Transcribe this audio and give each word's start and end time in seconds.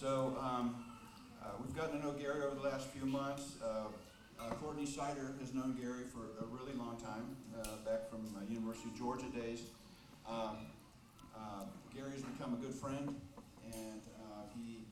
So 0.00 0.34
um, 0.40 0.82
uh, 1.44 1.48
we've 1.60 1.76
gotten 1.76 2.00
to 2.00 2.06
know 2.06 2.12
Gary 2.12 2.40
over 2.40 2.54
the 2.54 2.66
last 2.66 2.88
few 2.88 3.04
months. 3.04 3.56
Uh, 3.62 3.92
uh, 4.40 4.54
Courtney 4.54 4.86
Sider 4.86 5.34
has 5.38 5.52
known 5.52 5.76
Gary 5.78 6.04
for 6.08 6.40
a 6.40 6.46
really 6.48 6.72
long 6.72 6.96
time, 6.96 7.36
uh, 7.52 7.84
back 7.84 8.08
from 8.08 8.24
uh, 8.32 8.40
University 8.48 8.88
of 8.88 8.96
Georgia 8.96 9.28
days. 9.36 9.60
Um, 10.26 10.56
uh, 11.36 11.68
Gary 11.94 12.12
has 12.12 12.22
become 12.22 12.54
a 12.54 12.56
good 12.56 12.72
friend, 12.72 13.14
and 13.74 14.00
he 14.56 14.88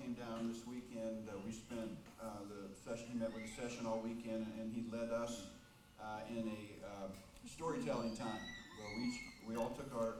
came 0.00 0.14
down 0.14 0.48
this 0.48 0.66
weekend. 0.66 1.28
We 1.44 1.52
spent 1.52 1.92
the 2.48 2.72
session, 2.88 3.04
he 3.12 3.18
met 3.18 3.34
with 3.34 3.44
the 3.44 3.52
session 3.52 3.84
all 3.84 4.00
weekend, 4.00 4.46
and 4.58 4.72
he 4.72 4.82
led 4.90 5.10
us 5.10 5.42
in 6.30 6.48
a 6.48 7.46
storytelling 7.46 8.16
time 8.16 8.40
where 8.80 8.96
we, 8.96 9.12
we 9.46 9.56
all 9.60 9.76
took 9.76 9.94
our 9.94 10.14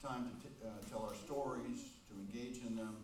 time 0.00 0.30
to 0.40 0.48
t- 0.48 0.54
tell 0.88 1.02
our 1.02 1.16
stories, 1.26 1.82
to 2.06 2.14
engage 2.14 2.62
in 2.62 2.76
them, 2.76 2.94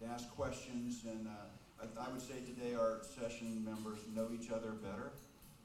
to 0.00 0.08
ask 0.08 0.32
questions, 0.32 1.04
and 1.04 1.28
uh, 1.28 1.84
I, 1.84 2.08
I 2.08 2.08
would 2.08 2.24
say 2.24 2.40
today 2.40 2.72
our 2.72 3.04
session 3.04 3.60
members 3.60 4.00
know 4.16 4.32
each 4.32 4.48
other 4.48 4.72
better 4.72 5.12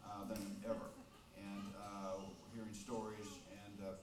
uh, 0.04 0.28
than 0.28 0.60
ever. 0.68 0.92
And 1.40 1.72
uh, 1.80 2.20
hearing 2.52 2.76
stories, 2.76 3.40
and 3.64 3.80
uh, 3.80 3.96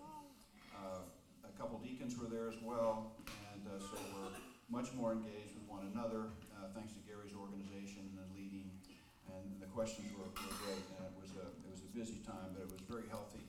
uh, 0.72 1.04
a 1.44 1.52
couple 1.60 1.76
deacons 1.84 2.16
were 2.16 2.32
there 2.32 2.48
as 2.48 2.56
well, 2.64 3.12
and 3.52 3.60
so 3.76 4.00
we're 4.16 4.32
much 4.72 4.88
more 4.96 5.12
engaged 5.12 5.52
with 5.52 5.68
one 5.68 5.84
another, 5.92 6.32
thanks 6.72 6.96
to 6.96 7.00
Gary's 7.04 7.36
organization 7.36 8.08
and 8.16 8.28
leading. 8.32 8.72
And 9.28 9.60
the 9.60 9.68
questions 9.68 10.08
were, 10.16 10.32
were 10.32 10.56
great, 10.64 10.84
and 10.96 11.12
it 11.12 11.16
was 11.20 11.36
a 11.36 11.44
it 11.44 11.68
was 11.68 11.84
a 11.84 11.92
busy 11.92 12.24
time, 12.24 12.56
but 12.56 12.64
it 12.64 12.72
was 12.72 12.80
very 12.88 13.04
healthy 13.12 13.44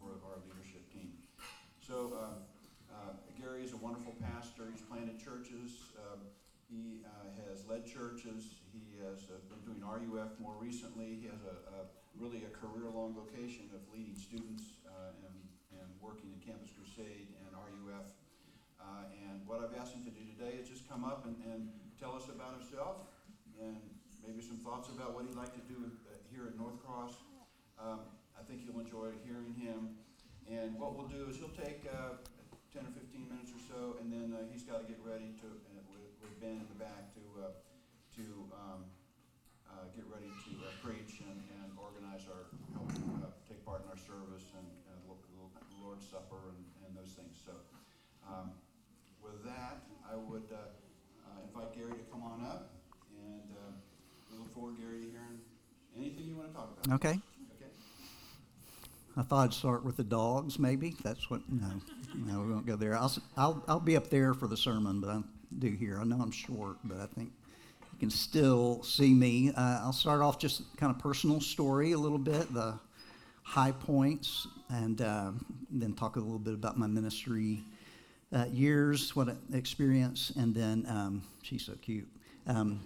for 0.00 0.16
our 0.24 0.40
leadership 0.48 0.88
team. 0.88 1.12
So 1.84 2.16
uh, 2.16 2.43
Gary 3.54 3.70
is 3.70 3.72
a 3.72 3.78
wonderful 3.78 4.18
pastor. 4.18 4.66
He's 4.66 4.82
planted 4.82 5.14
churches. 5.14 5.94
Um, 5.94 6.26
he 6.66 7.06
uh, 7.06 7.30
has 7.46 7.62
led 7.70 7.86
churches. 7.86 8.58
He 8.74 8.98
has 8.98 9.30
uh, 9.30 9.38
been 9.46 9.62
doing 9.62 10.10
RUF 10.10 10.34
more 10.42 10.58
recently. 10.58 11.22
He 11.22 11.30
has 11.30 11.38
a, 11.46 11.62
a 11.70 11.80
really 12.18 12.42
a 12.42 12.50
career-long 12.50 13.14
vocation 13.14 13.70
of 13.70 13.78
leading 13.94 14.18
students 14.18 14.82
uh, 14.82 15.14
and, 15.22 15.38
and 15.70 15.86
working 16.02 16.34
in 16.34 16.42
Campus 16.42 16.74
Crusade 16.74 17.30
and 17.30 17.54
RUF. 17.54 18.10
Uh, 18.82 19.22
and 19.22 19.46
what 19.46 19.62
I've 19.62 19.78
asked 19.78 19.94
him 19.94 20.02
to 20.02 20.10
do 20.10 20.26
today 20.34 20.58
is 20.58 20.66
just 20.66 20.90
come 20.90 21.06
up 21.06 21.22
and, 21.22 21.38
and 21.46 21.70
tell 21.94 22.18
us 22.18 22.26
about 22.26 22.58
himself 22.58 23.06
and 23.62 23.78
maybe 24.26 24.42
some 24.42 24.58
thoughts 24.66 24.90
about 24.90 25.14
what 25.14 25.30
he'd 25.30 25.38
like 25.38 25.54
to 25.54 25.62
do 25.70 25.94
uh, 26.10 26.18
here 26.26 26.50
at 26.50 26.58
North 26.58 26.82
Cross. 26.82 27.22
Um, 27.78 28.02
I 28.34 28.42
think 28.42 28.66
you'll 28.66 28.82
enjoy 28.82 29.14
hearing 29.22 29.54
him. 29.54 29.94
And 30.50 30.74
what 30.74 30.98
we'll 30.98 31.06
do 31.06 31.30
is 31.30 31.38
he'll 31.38 31.54
take 31.54 31.86
uh, 31.86 32.18
10 32.74 32.82
or 32.82 32.94
15 32.98 33.30
minutes 33.30 33.54
or 33.54 33.62
so, 33.70 33.80
and 34.02 34.10
then 34.10 34.34
uh, 34.34 34.42
he's 34.50 34.66
got 34.66 34.82
to 34.82 34.86
get 34.90 34.98
ready 35.06 35.30
to, 35.38 35.46
uh, 35.46 35.78
with, 35.94 36.10
with 36.18 36.34
Ben 36.42 36.58
in 36.58 36.66
the 36.66 36.74
back 36.82 37.06
to, 37.14 37.22
uh, 37.38 37.54
to 38.18 38.26
um, 38.50 38.82
uh, 39.70 39.86
get 39.94 40.02
ready 40.10 40.26
to 40.26 40.50
uh, 40.58 40.74
preach 40.82 41.22
and, 41.22 41.38
and 41.62 41.70
organize 41.78 42.26
our, 42.26 42.50
help 42.74 42.90
uh, 43.22 43.30
take 43.46 43.62
part 43.62 43.86
in 43.86 43.88
our 43.94 44.02
service 44.02 44.50
and 44.58 44.66
uh, 44.90 45.06
the 45.06 45.78
Lord's 45.78 46.02
Supper 46.02 46.50
and, 46.50 46.66
and 46.82 46.90
those 46.98 47.14
things. 47.14 47.38
So 47.46 47.54
um, 48.26 48.50
with 49.22 49.46
that, 49.46 49.86
I 50.02 50.18
would 50.18 50.50
uh, 50.50 50.74
uh, 51.30 51.46
invite 51.46 51.78
Gary 51.78 51.94
to 51.94 52.06
come 52.10 52.26
on 52.26 52.42
up, 52.42 52.74
and 53.14 53.54
uh, 53.54 53.70
we 54.34 54.42
look 54.42 54.50
forward, 54.50 54.82
Gary, 54.82 54.98
to 54.98 55.10
hearing 55.14 55.38
anything 55.94 56.26
you 56.26 56.34
want 56.34 56.50
to 56.50 56.54
talk 56.58 56.74
about. 56.74 56.90
Okay. 56.98 57.22
I 59.16 59.22
thought 59.22 59.44
I'd 59.44 59.54
start 59.54 59.84
with 59.84 59.96
the 59.96 60.04
dogs, 60.04 60.58
maybe. 60.58 60.96
That's 61.04 61.30
what, 61.30 61.40
no, 61.48 61.68
no, 62.16 62.40
we 62.42 62.52
won't 62.52 62.66
go 62.66 62.74
there. 62.74 62.96
I'll, 62.96 63.12
I'll, 63.36 63.64
I'll 63.68 63.80
be 63.80 63.96
up 63.96 64.10
there 64.10 64.34
for 64.34 64.48
the 64.48 64.56
sermon, 64.56 65.00
but 65.00 65.10
I 65.10 65.20
do 65.58 65.70
here. 65.70 65.98
I 66.00 66.04
know 66.04 66.18
I'm 66.20 66.32
short, 66.32 66.78
but 66.82 66.98
I 66.98 67.06
think 67.06 67.30
you 67.92 67.98
can 68.00 68.10
still 68.10 68.82
see 68.82 69.14
me. 69.14 69.50
Uh, 69.50 69.80
I'll 69.82 69.92
start 69.92 70.20
off 70.20 70.38
just 70.38 70.76
kind 70.76 70.94
of 70.94 71.00
personal 71.00 71.40
story 71.40 71.92
a 71.92 71.98
little 71.98 72.18
bit, 72.18 72.52
the 72.52 72.78
high 73.44 73.72
points, 73.72 74.48
and 74.68 75.00
uh, 75.00 75.30
then 75.70 75.92
talk 75.92 76.16
a 76.16 76.20
little 76.20 76.38
bit 76.38 76.54
about 76.54 76.76
my 76.76 76.88
ministry 76.88 77.62
uh, 78.32 78.46
years, 78.52 79.14
what 79.14 79.28
I 79.28 79.34
experienced, 79.52 80.34
and 80.34 80.52
then 80.52 80.86
um, 80.88 81.22
she's 81.42 81.64
so 81.64 81.74
cute. 81.80 82.08
Um, 82.48 82.80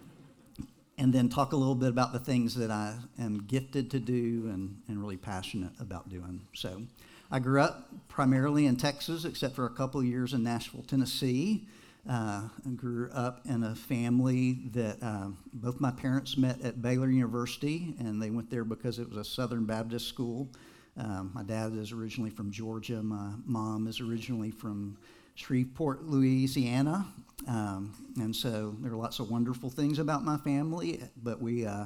and 0.99 1.13
then 1.13 1.29
talk 1.29 1.53
a 1.53 1.57
little 1.57 1.75
bit 1.75 1.89
about 1.89 2.13
the 2.13 2.19
things 2.19 2.55
that 2.57 2.71
I 2.71 2.97
am 3.19 3.45
gifted 3.47 3.91
to 3.93 4.01
do 4.01 4.51
and, 4.53 4.83
and 4.89 5.01
really 5.01 5.17
passionate 5.17 5.73
about 5.81 6.09
doing. 6.09 6.43
So, 6.55 6.83
I 7.31 7.41
grew 7.41 7.61
up 7.61 7.91
primarily 8.09 8.65
in 8.65 8.77
Texas, 8.77 9.27
except 9.27 9.55
for 9.55 9.67
a 9.67 9.71
couple 9.71 10.03
years 10.03 10.33
in 10.33 10.43
Nashville, 10.43 10.83
Tennessee. 10.87 11.67
Uh, 12.09 12.49
I 12.67 12.71
grew 12.75 13.11
up 13.11 13.43
in 13.45 13.63
a 13.65 13.75
family 13.75 14.61
that 14.73 14.97
uh, 15.03 15.29
both 15.53 15.79
my 15.79 15.91
parents 15.91 16.39
met 16.39 16.63
at 16.63 16.81
Baylor 16.81 17.11
University, 17.11 17.95
and 17.99 18.23
they 18.23 18.31
went 18.31 18.51
there 18.51 18.65
because 18.65 18.99
it 18.99 19.11
was 19.11 19.19
a 19.19 19.25
Southern 19.25 19.67
Baptist 19.67 20.09
school. 20.09 20.49
Um, 20.97 21.31
my 21.35 21.43
dad 21.43 21.75
is 21.75 21.93
originally 21.93 22.31
from 22.31 22.51
Georgia. 22.51 23.03
My 23.03 23.33
mom 23.45 23.87
is 23.89 24.01
originally 24.01 24.51
from 24.51 24.97
Shreveport, 25.38 26.03
Louisiana. 26.03 27.06
Um, 27.47 27.94
and 28.21 28.34
so 28.34 28.75
there 28.81 28.93
are 28.93 28.97
lots 28.97 29.21
of 29.21 29.31
wonderful 29.31 29.71
things 29.71 30.00
about 30.00 30.25
my 30.25 30.37
family, 30.37 31.00
but 31.22 31.41
we, 31.41 31.65
uh, 31.65 31.84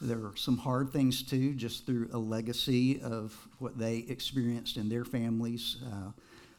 there 0.00 0.18
are 0.18 0.34
some 0.34 0.58
hard 0.58 0.90
things 0.90 1.22
too, 1.22 1.54
just 1.54 1.86
through 1.86 2.10
a 2.12 2.18
legacy 2.18 3.00
of 3.00 3.32
what 3.60 3.78
they 3.78 3.98
experienced 4.08 4.76
in 4.76 4.88
their 4.88 5.04
families. 5.04 5.76
Uh, 5.86 6.10
a 6.10 6.12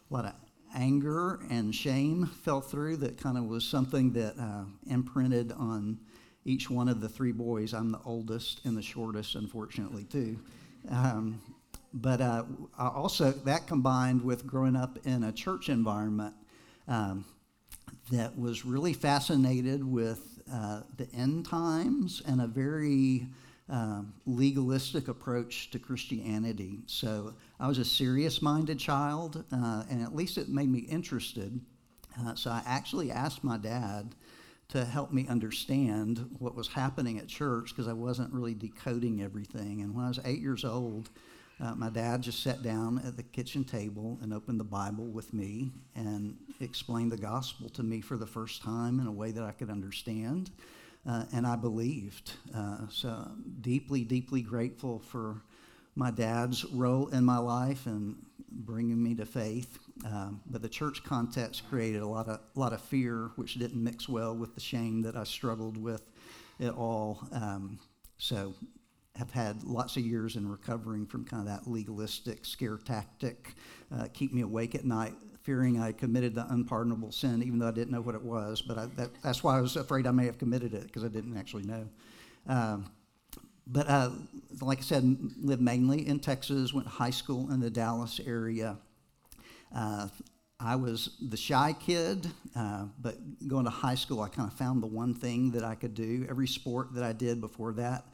lot 0.09 0.25
of 0.25 0.33
anger 0.73 1.41
and 1.49 1.75
shame 1.75 2.25
fell 2.25 2.61
through 2.61 2.97
that 2.97 3.17
kind 3.17 3.37
of 3.37 3.43
was 3.43 3.65
something 3.65 4.13
that 4.13 4.39
uh, 4.39 4.63
imprinted 4.87 5.51
on 5.51 5.99
each 6.45 6.69
one 6.69 6.87
of 6.87 7.01
the 7.01 7.09
three 7.09 7.33
boys. 7.33 7.73
I'm 7.73 7.91
the 7.91 7.99
oldest 8.05 8.61
and 8.63 8.77
the 8.77 8.81
shortest, 8.81 9.35
unfortunately, 9.35 10.05
too. 10.05 10.39
Um, 10.89 11.41
but 11.93 12.21
uh, 12.21 12.43
I 12.77 12.87
also, 12.87 13.31
that 13.31 13.67
combined 13.67 14.23
with 14.23 14.47
growing 14.47 14.75
up 14.75 14.97
in 15.05 15.23
a 15.23 15.31
church 15.31 15.69
environment 15.69 16.33
um, 16.87 17.25
that 18.11 18.37
was 18.37 18.65
really 18.65 18.93
fascinated 18.93 19.83
with 19.83 20.41
uh, 20.51 20.81
the 20.97 21.07
end 21.13 21.45
times 21.45 22.21
and 22.27 22.41
a 22.41 22.47
very 22.47 23.27
um, 23.69 24.13
legalistic 24.25 25.07
approach 25.07 25.71
to 25.71 25.79
Christianity. 25.79 26.79
So 26.87 27.33
I 27.59 27.67
was 27.67 27.77
a 27.77 27.85
serious 27.85 28.41
minded 28.41 28.79
child, 28.79 29.43
uh, 29.51 29.83
and 29.89 30.01
at 30.01 30.15
least 30.15 30.37
it 30.37 30.49
made 30.49 30.69
me 30.69 30.79
interested. 30.79 31.59
Uh, 32.19 32.35
so 32.35 32.51
I 32.51 32.61
actually 32.65 33.11
asked 33.11 33.43
my 33.43 33.57
dad 33.57 34.13
to 34.69 34.85
help 34.85 35.11
me 35.11 35.27
understand 35.27 36.29
what 36.39 36.55
was 36.55 36.67
happening 36.69 37.17
at 37.17 37.27
church 37.27 37.69
because 37.69 37.87
I 37.87 37.93
wasn't 37.93 38.33
really 38.33 38.53
decoding 38.53 39.21
everything. 39.21 39.81
And 39.81 39.93
when 39.93 40.05
I 40.05 40.07
was 40.09 40.19
eight 40.23 40.39
years 40.39 40.63
old, 40.63 41.09
uh, 41.61 41.75
my 41.75 41.89
dad 41.89 42.21
just 42.21 42.41
sat 42.41 42.63
down 42.63 43.01
at 43.05 43.15
the 43.15 43.23
kitchen 43.23 43.63
table 43.63 44.17
and 44.21 44.33
opened 44.33 44.59
the 44.59 44.65
Bible 44.65 45.05
with 45.05 45.33
me 45.33 45.71
and 45.95 46.35
explained 46.59 47.11
the 47.11 47.17
gospel 47.17 47.69
to 47.69 47.83
me 47.83 48.01
for 48.01 48.17
the 48.17 48.25
first 48.25 48.63
time 48.63 48.99
in 48.99 49.05
a 49.05 49.11
way 49.11 49.31
that 49.31 49.43
I 49.43 49.51
could 49.51 49.69
understand. 49.69 50.49
Uh, 51.07 51.25
and 51.33 51.45
I 51.47 51.55
believed. 51.55 52.33
Uh, 52.55 52.87
so 52.89 53.31
deeply, 53.61 54.03
deeply 54.03 54.41
grateful 54.41 54.99
for 54.99 55.41
my 55.95 56.11
dad's 56.11 56.65
role 56.65 57.07
in 57.07 57.23
my 57.23 57.37
life 57.37 57.85
and 57.85 58.15
bringing 58.49 59.01
me 59.01 59.15
to 59.15 59.25
faith. 59.25 59.79
Um, 60.05 60.41
but 60.47 60.61
the 60.61 60.69
church 60.69 61.03
context 61.03 61.67
created 61.69 62.01
a 62.01 62.07
lot 62.07 62.27
of 62.27 62.39
a 62.55 62.59
lot 62.59 62.73
of 62.73 62.81
fear, 62.81 63.31
which 63.35 63.55
didn't 63.55 63.83
mix 63.83 64.09
well 64.09 64.35
with 64.35 64.55
the 64.55 64.61
shame 64.61 65.01
that 65.03 65.15
I 65.15 65.23
struggled 65.23 65.77
with 65.77 66.03
at 66.59 66.73
all. 66.73 67.27
Um, 67.31 67.79
so 68.17 68.53
have 69.21 69.29
had 69.29 69.63
lots 69.63 69.97
of 69.97 70.03
years 70.03 70.35
in 70.35 70.49
recovering 70.49 71.05
from 71.05 71.23
kind 71.23 71.41
of 71.41 71.47
that 71.47 71.69
legalistic 71.69 72.43
scare 72.43 72.77
tactic, 72.77 73.53
uh, 73.95 74.07
keep 74.13 74.33
me 74.33 74.41
awake 74.41 74.73
at 74.73 74.83
night, 74.83 75.13
fearing 75.43 75.79
I 75.79 75.91
committed 75.91 76.33
the 76.33 76.47
unpardonable 76.51 77.11
sin, 77.11 77.43
even 77.43 77.59
though 77.59 77.67
I 77.67 77.71
didn't 77.71 77.91
know 77.91 78.01
what 78.01 78.15
it 78.15 78.23
was. 78.23 78.63
But 78.63 78.79
I, 78.79 78.85
that, 78.95 79.11
that's 79.21 79.43
why 79.43 79.59
I 79.59 79.61
was 79.61 79.75
afraid 79.75 80.07
I 80.07 80.11
may 80.11 80.25
have 80.25 80.39
committed 80.39 80.73
it 80.73 80.87
because 80.87 81.03
I 81.03 81.07
didn't 81.07 81.37
actually 81.37 81.63
know. 81.63 81.87
Um, 82.47 82.89
but 83.67 83.87
uh, 83.87 84.09
like 84.59 84.79
I 84.79 84.81
said, 84.81 85.17
lived 85.39 85.61
mainly 85.61 86.07
in 86.07 86.19
Texas, 86.19 86.73
went 86.73 86.87
to 86.87 86.91
high 86.91 87.11
school 87.11 87.51
in 87.51 87.59
the 87.59 87.69
Dallas 87.69 88.19
area. 88.25 88.79
Uh, 89.73 90.07
I 90.59 90.77
was 90.77 91.15
the 91.21 91.37
shy 91.37 91.75
kid, 91.79 92.27
uh, 92.55 92.85
but 92.99 93.17
going 93.47 93.65
to 93.65 93.71
high 93.71 93.95
school, 93.95 94.21
I 94.21 94.29
kind 94.29 94.51
of 94.51 94.57
found 94.57 94.81
the 94.81 94.87
one 94.87 95.13
thing 95.13 95.51
that 95.51 95.63
I 95.63 95.75
could 95.75 95.93
do. 95.93 96.25
Every 96.27 96.47
sport 96.47 96.95
that 96.95 97.03
I 97.03 97.13
did 97.13 97.39
before 97.39 97.73
that, 97.73 98.05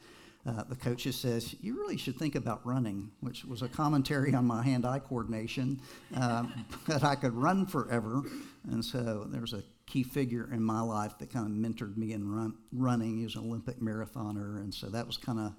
uh, 0.48 0.64
the 0.64 0.76
coaches 0.76 1.14
says 1.14 1.54
you 1.60 1.74
really 1.74 1.98
should 1.98 2.16
think 2.16 2.34
about 2.34 2.64
running, 2.64 3.10
which 3.20 3.44
was 3.44 3.60
a 3.60 3.68
commentary 3.68 4.34
on 4.34 4.46
my 4.46 4.62
hand-eye 4.62 5.00
coordination. 5.00 5.80
Um, 6.14 6.64
that 6.88 7.04
I 7.04 7.16
could 7.16 7.34
run 7.34 7.66
forever, 7.66 8.22
and 8.70 8.82
so 8.82 9.26
there 9.30 9.42
was 9.42 9.52
a 9.52 9.62
key 9.84 10.02
figure 10.02 10.48
in 10.52 10.62
my 10.62 10.80
life 10.80 11.18
that 11.18 11.30
kind 11.30 11.46
of 11.46 11.52
mentored 11.52 11.96
me 11.96 12.12
in 12.12 12.30
run, 12.30 12.54
running. 12.72 13.18
He 13.18 13.24
was 13.24 13.36
an 13.36 13.44
Olympic 13.44 13.80
marathoner, 13.80 14.56
and 14.56 14.72
so 14.72 14.88
that 14.88 15.06
was 15.06 15.18
kind 15.18 15.38
of 15.38 15.52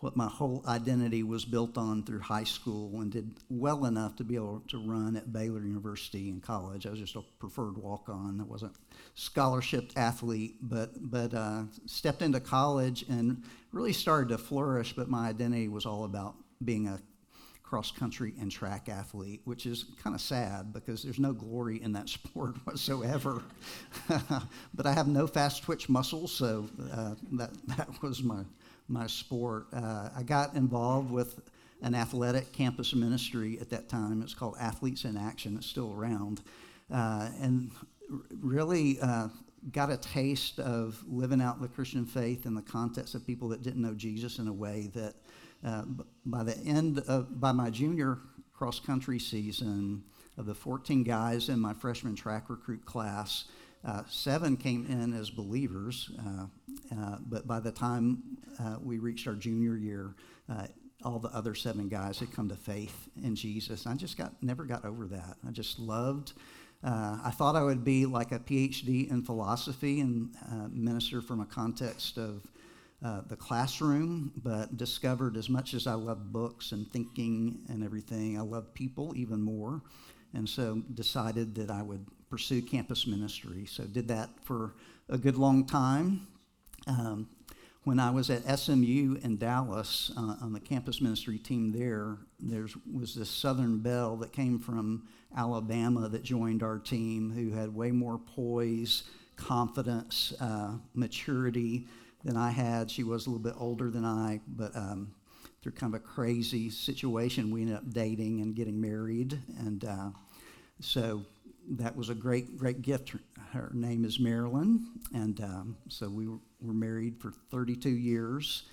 what 0.00 0.16
my 0.16 0.28
whole 0.28 0.62
identity 0.68 1.24
was 1.24 1.44
built 1.44 1.76
on 1.76 2.04
through 2.04 2.20
high 2.20 2.44
school 2.44 3.00
and 3.00 3.10
did 3.10 3.34
well 3.50 3.84
enough 3.84 4.14
to 4.16 4.24
be 4.24 4.36
able 4.36 4.62
to 4.68 4.78
run 4.78 5.16
at 5.16 5.32
Baylor 5.32 5.60
University 5.60 6.28
in 6.28 6.40
college. 6.40 6.86
I 6.86 6.90
was 6.90 7.00
just 7.00 7.16
a 7.16 7.22
preferred 7.40 7.76
walk 7.76 8.08
on. 8.08 8.40
I 8.40 8.44
wasn't 8.44 8.74
scholarship 9.14 9.90
athlete, 9.96 10.56
but 10.62 11.10
but 11.10 11.34
uh, 11.34 11.64
stepped 11.86 12.22
into 12.22 12.38
college 12.38 13.04
and 13.08 13.42
really 13.72 13.92
started 13.92 14.28
to 14.28 14.38
flourish. 14.38 14.92
But 14.92 15.08
my 15.08 15.28
identity 15.28 15.68
was 15.68 15.84
all 15.84 16.04
about 16.04 16.36
being 16.64 16.86
a 16.86 17.00
cross 17.64 17.90
country 17.90 18.32
and 18.40 18.50
track 18.50 18.88
athlete, 18.88 19.42
which 19.44 19.66
is 19.66 19.84
kind 20.02 20.14
of 20.14 20.22
sad 20.22 20.72
because 20.72 21.02
there's 21.02 21.18
no 21.18 21.32
glory 21.32 21.82
in 21.82 21.92
that 21.92 22.08
sport 22.18 22.54
whatsoever. 22.64 23.42
but 24.74 24.86
I 24.86 24.92
have 24.92 25.08
no 25.08 25.26
fast 25.26 25.64
twitch 25.64 25.88
muscles, 25.88 26.32
so 26.32 26.68
uh, 26.92 27.14
that 27.32 27.50
that 27.76 28.00
was 28.00 28.22
my 28.22 28.44
my 28.88 29.06
sport. 29.06 29.66
Uh, 29.72 30.10
I 30.16 30.22
got 30.22 30.54
involved 30.54 31.10
with 31.10 31.40
an 31.82 31.94
athletic 31.94 32.52
campus 32.52 32.94
ministry 32.94 33.58
at 33.60 33.70
that 33.70 33.88
time. 33.88 34.22
It's 34.22 34.34
called 34.34 34.56
Athletes 34.58 35.04
in 35.04 35.16
Action. 35.16 35.56
It's 35.56 35.66
still 35.66 35.94
around, 35.96 36.40
uh, 36.92 37.28
and 37.40 37.70
r- 38.10 38.18
really 38.40 38.98
uh, 39.00 39.28
got 39.72 39.90
a 39.90 39.96
taste 39.96 40.58
of 40.58 41.02
living 41.08 41.40
out 41.40 41.60
the 41.60 41.68
Christian 41.68 42.04
faith 42.04 42.46
in 42.46 42.54
the 42.54 42.62
context 42.62 43.14
of 43.14 43.26
people 43.26 43.48
that 43.50 43.62
didn't 43.62 43.82
know 43.82 43.94
Jesus 43.94 44.38
in 44.38 44.48
a 44.48 44.52
way 44.52 44.90
that. 44.94 45.14
Uh, 45.64 45.82
by 46.24 46.44
the 46.44 46.56
end 46.58 47.00
of 47.08 47.40
by 47.40 47.50
my 47.50 47.68
junior 47.68 48.18
cross 48.54 48.78
country 48.78 49.18
season, 49.18 50.04
of 50.38 50.46
the 50.46 50.54
14 50.54 51.02
guys 51.02 51.48
in 51.48 51.58
my 51.58 51.74
freshman 51.74 52.14
track 52.14 52.48
recruit 52.48 52.86
class, 52.86 53.44
uh, 53.84 54.02
seven 54.08 54.56
came 54.56 54.86
in 54.86 55.14
as 55.14 55.30
believers, 55.30 56.10
uh, 56.18 56.46
uh, 56.94 57.16
but 57.26 57.46
by 57.46 57.60
the 57.60 57.70
time 57.70 58.22
uh, 58.58 58.76
we 58.82 58.98
reached 58.98 59.26
our 59.26 59.34
junior 59.34 59.76
year, 59.76 60.14
uh, 60.50 60.66
all 61.04 61.20
the 61.20 61.28
other 61.28 61.54
seven 61.54 61.88
guys 61.88 62.18
had 62.18 62.32
come 62.32 62.48
to 62.48 62.56
faith 62.56 63.08
in 63.22 63.36
Jesus. 63.36 63.86
I 63.86 63.94
just 63.94 64.18
got 64.18 64.32
never 64.42 64.64
got 64.64 64.84
over 64.84 65.06
that. 65.06 65.36
I 65.46 65.52
just 65.52 65.78
loved. 65.78 66.32
Uh, 66.82 67.18
I 67.24 67.30
thought 67.30 67.54
I 67.54 67.62
would 67.62 67.84
be 67.84 68.04
like 68.04 68.32
a 68.32 68.38
PhD 68.40 69.10
in 69.10 69.22
philosophy 69.22 70.00
and 70.00 70.34
minister 70.72 71.20
from 71.20 71.40
a 71.40 71.46
context 71.46 72.18
of 72.18 72.42
the 73.28 73.36
classroom, 73.36 74.32
but 74.42 74.76
discovered 74.76 75.36
as 75.36 75.48
much 75.48 75.72
as 75.74 75.86
I 75.86 75.94
love 75.94 76.32
books 76.32 76.72
and 76.72 76.90
thinking 76.92 77.60
and 77.68 77.84
everything, 77.84 78.36
I 78.36 78.42
love 78.42 78.74
people 78.74 79.12
even 79.16 79.40
more, 79.40 79.82
and 80.34 80.48
so 80.48 80.82
decided 80.94 81.54
that 81.56 81.70
I 81.70 81.82
would 81.82 82.04
pursue 82.30 82.62
campus 82.62 83.06
ministry. 83.06 83.66
So 83.66 83.84
did 83.84 84.08
that 84.08 84.30
for 84.42 84.74
a 85.08 85.18
good 85.18 85.36
long 85.36 85.66
time. 85.66 86.26
Um, 86.86 87.28
when 87.84 87.98
I 87.98 88.10
was 88.10 88.28
at 88.28 88.58
SMU 88.58 89.16
in 89.22 89.38
Dallas 89.38 90.12
uh, 90.16 90.36
on 90.42 90.52
the 90.52 90.60
campus 90.60 91.00
ministry 91.00 91.38
team 91.38 91.72
there, 91.72 92.18
there 92.38 92.66
was 92.92 93.14
this 93.14 93.30
Southern 93.30 93.78
Belle 93.78 94.16
that 94.16 94.32
came 94.32 94.58
from 94.58 95.08
Alabama 95.34 96.08
that 96.08 96.22
joined 96.22 96.62
our 96.62 96.78
team 96.78 97.30
who 97.30 97.50
had 97.50 97.74
way 97.74 97.90
more 97.90 98.18
poise, 98.18 99.04
confidence, 99.36 100.34
uh, 100.40 100.72
maturity 100.94 101.86
than 102.24 102.36
I 102.36 102.50
had. 102.50 102.90
She 102.90 103.04
was 103.04 103.26
a 103.26 103.30
little 103.30 103.42
bit 103.42 103.54
older 103.58 103.90
than 103.90 104.04
I, 104.04 104.40
but 104.48 104.76
um, 104.76 105.14
through 105.62 105.72
kind 105.72 105.94
of 105.94 106.00
a 106.00 106.04
crazy 106.04 106.70
situation, 106.70 107.50
we 107.50 107.62
ended 107.62 107.76
up 107.76 107.90
dating 107.90 108.40
and 108.40 108.54
getting 108.54 108.80
married. 108.80 109.38
And 109.60 109.84
uh, 109.84 110.10
so 110.80 111.22
that 111.70 111.94
was 111.96 112.08
a 112.08 112.14
great, 112.14 112.56
great 112.56 112.82
gift. 112.82 113.14
Her, 113.52 113.70
name 113.72 114.04
is 114.04 114.20
Marilyn, 114.20 114.86
and 115.14 115.40
um, 115.40 115.76
so 115.88 116.08
we 116.08 116.28
were, 116.28 116.38
were, 116.60 116.74
married 116.74 117.20
for 117.20 117.32
32 117.50 117.88
years. 117.88 118.64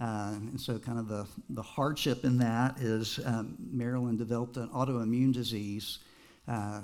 Uh, 0.00 0.32
and 0.34 0.60
so, 0.60 0.78
kind 0.78 0.98
of 0.98 1.08
the, 1.08 1.26
the 1.50 1.62
hardship 1.62 2.24
in 2.24 2.38
that 2.38 2.78
is 2.80 3.20
um, 3.24 3.56
Marilyn 3.70 4.16
developed 4.16 4.56
an 4.56 4.68
autoimmune 4.70 5.32
disease 5.32 6.00
uh, 6.48 6.80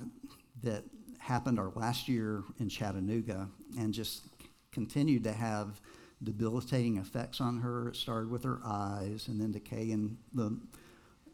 that 0.63 0.85
happened 1.19 1.59
our 1.59 1.73
last 1.75 2.09
year 2.09 2.45
in 2.61 2.69
Chattanooga 2.69 3.49
and 3.79 3.93
just 3.93 4.23
continued 4.73 5.25
to 5.25 5.33
have 5.33 5.81
debilitating 6.23 6.99
effects 6.99 7.41
on 7.41 7.59
her. 7.59 7.89
It 7.89 7.97
started 7.97 8.31
with 8.31 8.45
her 8.45 8.61
eyes 8.65 9.29
and 9.29 9.41
then 9.41 9.53
decay 9.53 9.91
in 9.91 10.17
the 10.35 10.57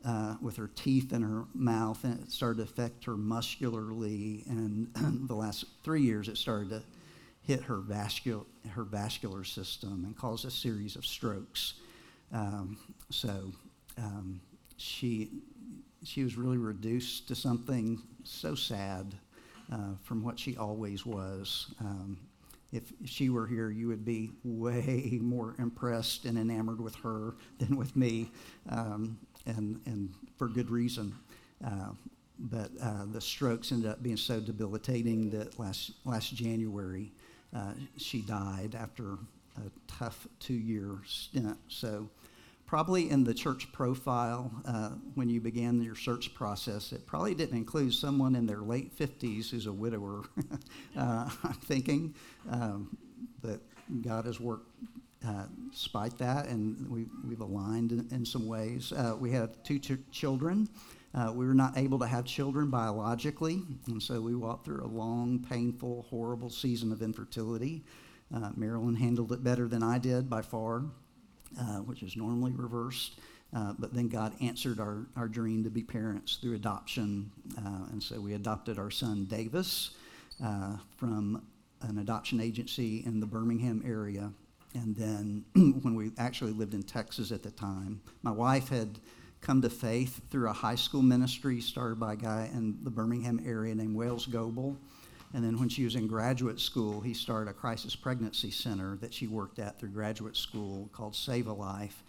uh, 0.04 0.37
with 0.40 0.56
her 0.56 0.70
teeth 0.75 1.12
in 1.12 1.22
her 1.22 1.44
mouth, 1.54 2.04
and 2.04 2.20
it 2.20 2.31
started 2.31 2.58
to 2.58 2.62
affect 2.64 3.04
her 3.04 3.16
muscularly. 3.16 4.44
And 4.48 4.88
the 5.28 5.34
last 5.34 5.64
three 5.82 6.02
years, 6.02 6.28
it 6.28 6.37
started 6.37 6.70
to 6.70 6.82
hit 7.43 7.62
her 7.62 7.78
vascular 7.78 8.44
her 8.70 8.82
vascular 8.84 9.44
system 9.44 10.04
and 10.04 10.16
cause 10.16 10.44
a 10.44 10.50
series 10.50 10.96
of 10.96 11.06
strokes. 11.06 11.75
Um, 12.32 12.76
so 13.10 13.52
um, 13.98 14.40
she 14.76 15.31
she 16.02 16.22
was 16.25 16.37
really 16.37 16.58
reduced 16.58 17.28
to 17.28 17.34
something 17.34 18.02
so 18.25 18.54
sad 18.54 19.14
uh, 19.72 19.94
from 20.02 20.22
what 20.22 20.38
she 20.38 20.56
always 20.56 21.04
was. 21.06 21.75
Um, 21.81 22.19
if 22.72 22.93
she 23.04 23.31
were 23.31 23.46
here, 23.46 23.70
you 23.70 23.88
would 23.88 24.04
be 24.04 24.31
way 24.44 25.19
more 25.22 25.54
impressed 25.58 26.25
and 26.25 26.37
enamored 26.37 26.81
with 26.81 26.94
her 26.96 27.34
than 27.58 27.76
with 27.76 27.94
me. 27.96 28.31
Um, 28.69 29.19
and, 29.46 29.81
and 29.87 30.12
for 30.37 30.48
good 30.48 30.70
reason. 30.70 31.14
Uh, 31.64 31.90
but 32.38 32.70
uh, 32.82 33.06
the 33.12 33.20
strokes 33.20 33.72
ended 33.72 33.90
up 33.90 34.02
being 34.02 34.16
so 34.16 34.40
debilitating 34.40 35.31
that 35.31 35.58
last, 35.58 35.93
last 36.04 36.34
January 36.34 37.12
uh, 37.54 37.72
she 37.96 38.20
died 38.20 38.76
after 38.78 39.14
a 39.56 39.70
tough 39.87 40.26
two 40.40 40.54
year 40.54 40.98
stint. 41.06 41.56
So, 41.69 42.08
probably 42.66 43.10
in 43.10 43.25
the 43.25 43.32
church 43.32 43.70
profile, 43.72 44.50
uh, 44.66 44.90
when 45.14 45.28
you 45.28 45.40
began 45.40 45.81
your 45.81 45.94
search 45.94 46.34
process, 46.34 46.93
it 46.93 47.06
probably 47.06 47.34
didn't 47.34 47.56
include 47.56 47.94
someone 47.94 48.34
in 48.34 48.44
their 48.44 48.60
late 48.60 48.96
50s 48.98 49.50
who's 49.50 49.66
a 49.66 49.72
widower, 49.72 50.25
uh, 50.98 51.31
I'm 51.44 51.52
thinking. 51.54 52.14
Um, 52.50 52.96
but 53.40 53.60
God 54.02 54.26
has 54.26 54.40
worked 54.40 54.69
uh, 55.24 55.44
despite 55.70 56.16
that, 56.18 56.46
and 56.46 56.88
we, 56.90 57.06
we've 57.26 57.40
aligned 57.40 57.92
in, 57.92 58.06
in 58.10 58.24
some 58.24 58.46
ways. 58.46 58.92
Uh, 58.92 59.16
we 59.18 59.30
have 59.32 59.62
two 59.62 59.78
ch- 59.78 59.98
children. 60.10 60.68
Uh, 61.14 61.32
we 61.34 61.46
were 61.46 61.54
not 61.54 61.76
able 61.78 61.98
to 61.98 62.06
have 62.06 62.24
children 62.24 62.68
biologically, 62.68 63.62
and 63.86 64.02
so 64.02 64.20
we 64.20 64.34
walked 64.34 64.66
through 64.66 64.84
a 64.84 64.86
long, 64.86 65.44
painful, 65.48 66.06
horrible 66.10 66.50
season 66.50 66.92
of 66.92 67.02
infertility. 67.02 67.82
Uh, 68.34 68.50
Marilyn 68.56 68.94
handled 68.94 69.32
it 69.32 69.42
better 69.42 69.68
than 69.68 69.82
I 69.82 69.98
did 69.98 70.28
by 70.28 70.42
far, 70.42 70.82
uh, 71.58 71.78
which 71.78 72.02
is 72.02 72.16
normally 72.16 72.52
reversed. 72.52 73.19
Uh, 73.54 73.72
but 73.78 73.94
then 73.94 74.08
God 74.08 74.34
answered 74.42 74.80
our, 74.80 75.06
our 75.16 75.28
dream 75.28 75.64
to 75.64 75.70
be 75.70 75.82
parents 75.82 76.36
through 76.36 76.56
adoption. 76.56 77.30
and 77.56 78.02
so 78.02 78.20
we 78.20 78.34
adopted 78.34 78.78
our 78.78 78.90
son 78.90 79.24
Davis 79.24 79.90
from 80.98 81.42
an 81.82 81.98
adoption 81.98 82.40
agency 82.40 83.02
in 83.06 83.20
the 83.20 83.26
Birmingham 83.26 83.82
area 83.86 84.31
and 84.75 84.96
then 84.96 85.44
when 85.82 85.94
we 85.94 86.13
actually 86.19 86.53
lived 86.53 86.75
in 86.75 86.82
Texas 86.82 87.32
at 87.32 87.43
the 87.43 87.51
time, 87.51 88.01
my 88.23 88.31
wife 88.31 88.69
had 88.69 88.99
come 89.41 89.63
to 89.63 89.70
faith 89.70 90.20
through 90.31 90.49
a 90.49 90.53
high 90.53 90.75
school 90.75 91.03
ministry 91.03 91.61
started 91.61 92.01
by 92.01 92.15
a 92.15 92.17
guy 92.17 92.51
in 92.53 92.79
the 92.82 92.91
Birmingham 92.91 93.41
area 93.46 93.75
named 93.75 93.94
Wales 93.94 94.27
Goebel. 94.27 94.77
And 95.35 95.44
then 95.44 95.58
when 95.58 95.69
she 95.69 95.85
was 95.85 95.96
in 95.96 96.06
graduate 96.06 96.61
school, 96.61 97.01
he 97.01 97.13
started 97.13 97.51
a 97.51 97.53
crisis 97.53 97.94
pregnancy 97.94 98.51
center 98.51 98.96
that 98.96 99.13
she 99.13 99.27
worked 99.27 99.58
at 99.58 99.79
through 99.79 99.91
graduate 99.91 100.37
school 100.37 100.89
called 100.93 101.15
Save 101.15 101.49
a 101.49 101.53
Life. 101.53 102.03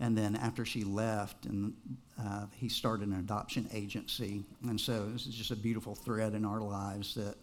And 0.00 0.18
then 0.18 0.36
after 0.36 0.64
she 0.64 0.82
left, 0.82 1.46
and 1.46 1.72
uh, 2.20 2.46
he 2.52 2.68
started 2.68 3.08
an 3.08 3.14
adoption 3.14 3.68
agency. 3.72 4.42
And 4.68 4.80
so 4.80 5.06
this 5.06 5.26
is 5.26 5.34
just 5.34 5.52
a 5.52 5.56
beautiful 5.56 5.94
thread 5.94 6.34
in 6.34 6.44
our 6.44 6.60
lives 6.60 7.14
that 7.14 7.36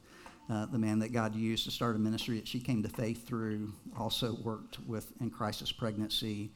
uh, 0.49 0.65
the 0.65 0.77
man 0.77 0.99
that 0.99 1.13
God 1.13 1.35
used 1.35 1.65
to 1.65 1.71
start 1.71 1.95
a 1.95 1.99
ministry 1.99 2.37
that 2.37 2.47
she 2.47 2.59
came 2.59 2.83
to 2.83 2.89
faith 2.89 3.27
through, 3.27 3.71
also 3.97 4.37
worked 4.43 4.79
with 4.85 5.11
in 5.21 5.29
crisis 5.29 5.71
pregnancy, 5.71 6.51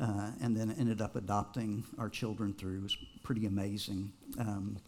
uh, 0.00 0.30
and 0.40 0.56
then 0.56 0.74
ended 0.78 1.00
up 1.00 1.16
adopting 1.16 1.84
our 1.98 2.08
children 2.08 2.54
through. 2.54 2.78
It 2.78 2.82
was 2.82 2.96
pretty 3.22 3.46
amazing. 3.46 4.12
Um, 4.38 4.78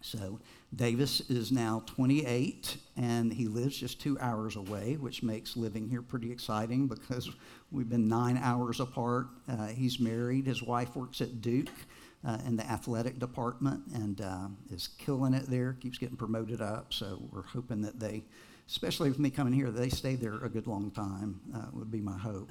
so 0.00 0.38
Davis 0.74 1.20
is 1.30 1.50
now 1.50 1.82
28, 1.86 2.76
and 2.96 3.32
he 3.32 3.46
lives 3.48 3.78
just 3.78 4.00
two 4.00 4.18
hours 4.20 4.56
away, 4.56 4.96
which 5.00 5.22
makes 5.22 5.56
living 5.56 5.88
here 5.88 6.02
pretty 6.02 6.30
exciting 6.30 6.86
because 6.86 7.30
we've 7.72 7.88
been 7.88 8.06
nine 8.06 8.36
hours 8.36 8.80
apart. 8.80 9.28
Uh, 9.48 9.68
he's 9.68 9.98
married. 9.98 10.46
His 10.46 10.62
wife 10.62 10.94
works 10.94 11.22
at 11.22 11.40
Duke 11.40 11.70
uh, 12.26 12.38
in 12.46 12.56
the 12.56 12.64
athletic 12.70 13.18
department 13.18 13.82
and 13.94 14.20
uh, 14.20 14.48
is 14.70 14.88
killing 14.98 15.34
it 15.34 15.46
there, 15.46 15.74
keeps 15.74 15.98
getting 15.98 16.16
promoted 16.16 16.60
up. 16.60 16.92
So 16.92 17.20
we're 17.32 17.42
hoping 17.42 17.82
that 17.82 18.00
they, 18.00 18.24
especially 18.68 19.10
with 19.10 19.18
me 19.18 19.30
coming 19.30 19.52
here, 19.52 19.70
they 19.70 19.88
stay 19.88 20.14
there 20.14 20.34
a 20.42 20.48
good 20.48 20.66
long 20.66 20.90
time, 20.90 21.40
uh, 21.54 21.66
would 21.72 21.90
be 21.90 22.00
my 22.00 22.16
hope. 22.16 22.50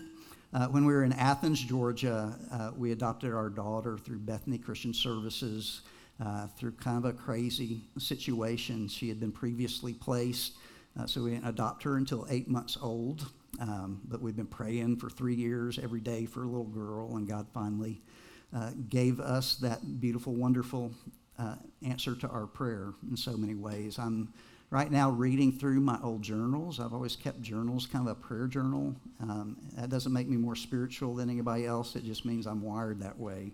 Uh, 0.54 0.68
when 0.68 0.86
we 0.86 0.94
were 0.94 1.04
in 1.04 1.14
Athens, 1.14 1.60
Georgia, 1.60 2.38
uh, 2.52 2.72
we 2.78 2.92
adopted 2.92 3.34
our 3.34 3.50
daughter 3.50 3.98
through 3.98 4.20
Bethany 4.20 4.58
Christian 4.58 4.94
Services. 4.94 5.82
Uh, 6.24 6.46
through 6.60 6.72
kind 6.74 7.04
of 7.04 7.06
a 7.06 7.12
crazy 7.12 7.82
situation, 7.98 8.88
she 8.88 9.10
had 9.10 9.20
been 9.20 9.32
previously 9.32 9.94
placed 9.94 10.54
so 11.08 11.24
we 11.24 11.32
didn't 11.32 11.48
adopt 11.48 11.82
her 11.82 11.98
until 11.98 12.28
eight 12.30 12.48
months 12.48 12.78
old. 12.80 13.32
Um, 13.60 14.02
but 14.08 14.22
we've 14.22 14.36
been 14.36 14.46
praying 14.46 14.98
for 14.98 15.10
three 15.10 15.36
years 15.36 15.80
every 15.80 16.02
day 16.02 16.26
for 16.26 16.44
a 16.44 16.48
little 16.48 16.64
girl, 16.66 17.16
and 17.18 17.28
God 17.28 17.48
finally 17.54 18.02
uh, 18.56 18.72
gave 18.90 19.20
us 19.20 19.56
that 19.56 20.00
beautiful, 20.00 20.34
wonderful 20.34 20.92
uh, 21.40 21.56
answer 21.86 22.16
to 22.16 22.28
our 22.28 22.46
prayer 22.46 22.94
in 23.10 23.18
so 23.18 23.36
many 23.36 23.56
ways. 23.56 23.98
I'm 23.98 24.32
right 24.70 24.92
now 24.92 25.10
reading 25.12 25.52
through 25.52 25.80
my 25.80 26.00
old 26.04 26.22
journals. 26.22 26.80
I've 26.80 26.94
always 26.94 27.16
kept 27.16 27.42
journals, 27.42 27.86
kind 27.86 28.08
of 28.08 28.12
a 28.12 28.20
prayer 28.20 28.48
journal. 28.48 28.96
Um, 29.22 29.58
that 29.76 29.90
doesn't 29.90 30.14
make 30.14 30.28
me 30.28 30.38
more 30.38 30.56
spiritual 30.56 31.16
than 31.16 31.30
anybody 31.30 31.66
else, 31.66 31.96
it 31.96 32.04
just 32.04 32.26
means 32.26 32.48
I'm 32.48 32.62
wired 32.62 33.00
that 33.02 33.18
way. 33.20 33.52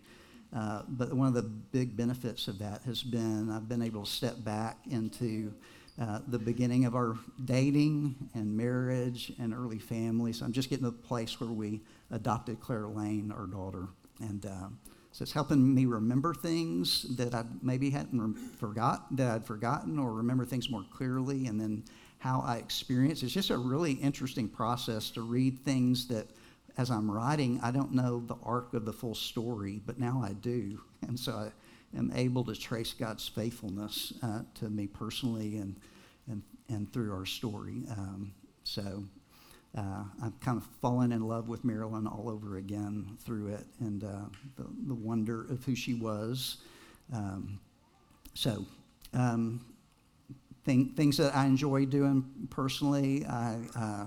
Uh, 0.56 0.82
but 0.88 1.14
one 1.14 1.28
of 1.28 1.34
the 1.36 1.44
big 1.44 1.96
benefits 1.96 2.48
of 2.48 2.58
that 2.58 2.82
has 2.84 3.04
been 3.04 3.52
I've 3.52 3.70
been 3.70 3.84
able 3.84 4.04
to 4.04 4.10
step 4.10 4.44
back 4.44 4.78
into 4.90 5.54
uh, 6.02 6.20
the 6.28 6.40
beginning 6.40 6.86
of 6.86 6.96
our 6.96 7.18
dating 7.46 8.16
and 8.34 8.56
marriage 8.56 9.34
and 9.40 9.54
early 9.54 9.80
family. 9.80 10.34
So 10.34 10.46
I'm 10.46 10.54
just 10.54 10.70
getting 10.70 10.86
to 10.86 10.92
the 10.92 10.98
place 10.98 11.40
where 11.40 11.50
we 11.50 11.82
adopted 12.10 12.62
Claire 12.62 12.88
Lane, 12.88 13.32
our 13.32 13.46
daughter. 13.46 13.90
And 14.20 14.46
uh, 14.46 14.68
so 15.12 15.24
it's 15.24 15.32
helping 15.32 15.74
me 15.74 15.86
remember 15.86 16.34
things 16.34 17.06
that 17.18 17.34
I 17.34 17.44
maybe 17.62 17.90
hadn't 17.90 18.20
re- 18.20 18.42
forgot, 18.58 19.16
that 19.18 19.32
I'd 19.32 19.46
forgotten, 19.46 19.98
or 19.98 20.14
remember 20.14 20.46
things 20.46 20.70
more 20.70 20.86
clearly, 20.94 21.48
and 21.48 21.60
then 21.60 21.84
how 22.20 22.42
I 22.46 22.58
experience. 22.58 23.24
It's 23.24 23.34
just 23.34 23.50
a 23.50 23.58
really 23.58 23.94
interesting 23.94 24.48
process 24.48 25.10
to 25.12 25.22
read 25.22 25.60
things 25.66 26.08
that, 26.08 26.28
as 26.78 26.92
I'm 26.92 27.10
writing, 27.10 27.60
I 27.64 27.72
don't 27.72 27.94
know 27.94 28.24
the 28.26 28.38
arc 28.44 28.74
of 28.74 28.86
the 28.86 28.94
full 28.94 29.16
story, 29.16 29.82
but 29.86 30.00
now 30.00 30.22
I 30.24 30.34
do. 30.34 30.80
And 31.08 31.20
so 31.20 31.34
I, 31.34 31.52
am 31.98 32.12
able 32.14 32.44
to 32.44 32.56
trace 32.56 32.94
God's 32.94 33.28
faithfulness 33.28 34.14
uh, 34.22 34.42
to 34.56 34.70
me 34.70 34.86
personally 34.86 35.58
and, 35.58 35.76
and, 36.28 36.44
and 36.68 36.92
through 36.94 37.14
our 37.14 37.26
story. 37.26 37.84
Um, 37.90 38.32
so 38.64 39.04
uh, 39.78 40.04
I've 40.24 40.40
kind 40.40 40.58
of 40.58 40.66
fallen 40.82 41.12
in 41.12 41.28
love 41.28 41.48
with 41.48 41.64
Marilyn 41.64 42.08
all 42.08 42.30
over 42.30 42.58
again 42.58 43.18
through 43.24 43.54
it 43.54 43.66
and 43.80 44.04
uh, 44.04 44.26
the, 44.58 44.66
the 44.88 44.96
wonder 44.96 45.42
of 45.50 45.64
who 45.64 45.76
she 45.76 45.94
was. 45.94 46.58
Um, 47.14 47.60
so, 48.34 48.66
um, 49.14 49.64
thing, 50.66 50.94
things 50.96 51.18
that 51.18 51.36
I 51.36 51.46
enjoy 51.46 51.86
doing 51.86 52.26
personally, 52.50 53.26
I 53.26 53.60
uh, 53.76 54.06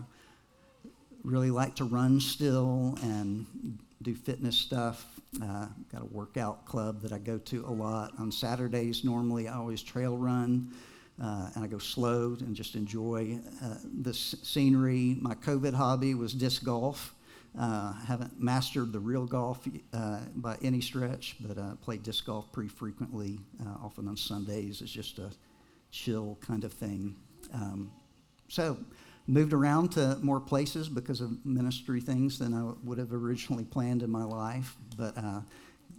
really 1.23 1.51
like 1.51 1.77
to 1.77 1.85
run 1.85 2.21
still 2.21 2.99
and 3.03 3.79
do 4.03 4.15
fitness 4.15 4.57
stuff. 4.57 5.07
Uh, 5.43 5.67
got 5.91 6.03
a 6.03 6.07
workout 6.07 6.67
club 6.67 7.01
that 7.01 7.13
I 7.13 7.19
go 7.19 7.39
to 7.39 7.65
a 7.67 7.71
lot. 7.71 8.13
On 8.19 8.31
Saturdays, 8.31 9.05
normally 9.05 9.49
I 9.49 9.55
always 9.55 9.83
trail 9.83 10.17
run, 10.17 10.73
uh, 11.21 11.51
and 11.55 11.65
I 11.65 11.67
go 11.67 11.79
slow 11.79 12.37
and 12.41 12.55
just 12.55 12.75
enjoy 12.75 13.39
uh, 13.63 13.75
the 14.03 14.15
scenery. 14.15 15.17
My 15.21 15.35
COVID 15.35 15.75
hobby 15.75 16.15
was 16.15 16.33
disc 16.33 16.65
golf. 16.65 17.15
Uh, 17.59 17.93
haven't 18.07 18.41
mastered 18.41 18.93
the 18.93 18.99
real 18.99 19.27
golf 19.27 19.69
uh, 19.93 20.21
by 20.37 20.57
any 20.63 20.81
stretch, 20.81 21.37
but 21.41 21.59
I 21.59 21.73
play 21.83 21.99
disc 21.99 22.25
golf 22.25 22.51
pretty 22.51 22.71
frequently, 22.71 23.41
uh, 23.61 23.85
often 23.85 24.09
on 24.09 24.17
Sundays. 24.17 24.81
It's 24.81 24.91
just 24.91 25.19
a 25.19 25.31
chill 25.91 26.39
kind 26.41 26.65
of 26.65 26.73
thing. 26.73 27.15
Um, 27.53 27.93
so, 28.49 28.79
moved 29.27 29.53
around 29.53 29.93
to 29.93 30.19
more 30.23 30.41
places 30.41 30.89
because 30.89 31.21
of 31.21 31.45
ministry 31.45 32.01
things 32.01 32.39
than 32.39 32.55
I 32.55 32.73
would 32.85 32.99
have 32.99 33.13
originally 33.13 33.65
planned 33.65 34.03
in 34.03 34.11
my 34.11 34.25
life. 34.25 34.77
But 34.97 35.17
uh, 35.17 35.41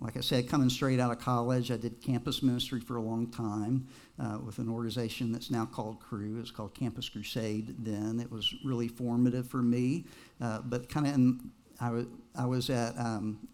like 0.03 0.17
I 0.17 0.19
said, 0.19 0.49
coming 0.49 0.69
straight 0.69 0.99
out 0.99 1.11
of 1.11 1.19
college, 1.19 1.71
I 1.71 1.77
did 1.77 2.01
campus 2.01 2.43
ministry 2.43 2.81
for 2.81 2.97
a 2.97 3.01
long 3.01 3.31
time 3.31 3.87
uh, 4.19 4.37
with 4.45 4.57
an 4.57 4.67
organization 4.67 5.31
that's 5.31 5.49
now 5.49 5.65
called 5.65 6.01
Cru. 6.01 6.41
It's 6.41 6.51
called 6.51 6.73
Campus 6.73 7.07
Crusade 7.07 7.73
then. 7.79 8.19
It 8.19 8.29
was 8.29 8.53
really 8.65 8.89
formative 8.89 9.47
for 9.47 9.61
me. 9.61 10.03
Uh, 10.41 10.59
but 10.65 10.89
kind 10.89 11.07
of, 11.07 11.81
I, 11.81 11.85
w- 11.85 12.11
I 12.35 12.45
was 12.45 12.69
at 12.69 12.97
um, 12.99 13.47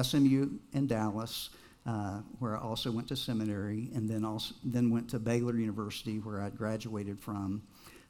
SMU 0.00 0.50
in 0.74 0.86
Dallas. 0.86 1.50
Uh, 1.86 2.20
where 2.38 2.56
I 2.56 2.60
also 2.60 2.90
went 2.90 3.08
to 3.08 3.16
seminary, 3.16 3.90
and 3.94 4.08
then 4.08 4.24
also 4.24 4.54
then 4.64 4.88
went 4.90 5.10
to 5.10 5.18
Baylor 5.18 5.54
University, 5.54 6.16
where 6.16 6.40
I 6.40 6.48
graduated 6.48 7.20
from, 7.20 7.60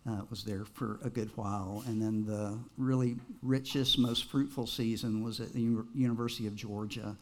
uh, 0.09 0.21
was 0.31 0.45
there 0.45 0.65
for 0.65 1.01
a 1.03 1.11
good 1.11 1.29
while. 1.37 1.83
And 1.89 2.01
then 2.01 2.25
the 2.25 2.57
really 2.79 3.17
richest, 3.43 3.99
most 3.99 4.27
fruitful 4.27 4.69
season 4.69 5.25
was 5.25 5.41
at 5.41 5.53
the 5.53 5.63
U- 5.63 5.89
University 5.93 6.47
of 6.47 6.55
Georgia. 6.55 7.17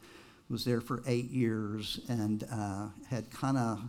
Was 0.52 0.66
there 0.66 0.82
for 0.82 1.02
eight 1.06 1.30
years 1.30 1.98
and 2.10 2.44
uh, 2.52 2.88
had 3.08 3.30
kind 3.30 3.56
of 3.56 3.82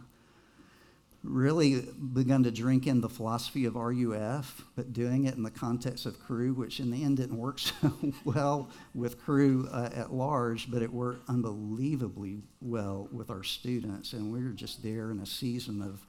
really 1.22 1.82
begun 2.14 2.44
to 2.44 2.52
drink 2.52 2.88
in 2.88 3.02
the 3.02 3.10
philosophy 3.10 3.66
of 3.66 3.76
RUF, 3.76 4.64
but 4.78 4.94
doing 4.94 5.26
it 5.26 5.36
in 5.36 5.44
the 5.44 5.52
context 5.52 6.06
of 6.06 6.18
Cru, 6.22 6.54
which 6.54 6.80
in 6.80 6.90
the 6.90 7.04
end 7.04 7.18
didn't 7.18 7.38
work 7.38 7.60
so 7.60 7.92
well 8.24 8.70
with 8.96 9.22
Cru 9.22 9.68
uh, 9.74 9.90
at 9.94 10.14
large, 10.14 10.72
but 10.72 10.82
it 10.82 10.92
worked 10.92 11.30
unbelievably 11.30 12.44
well 12.62 13.10
with 13.12 13.30
our 13.30 13.44
students. 13.44 14.14
And 14.14 14.32
we 14.32 14.42
were 14.42 14.52
just 14.52 14.82
there 14.82 15.12
in 15.12 15.20
a 15.20 15.26
season 15.26 15.82
of 15.82 16.08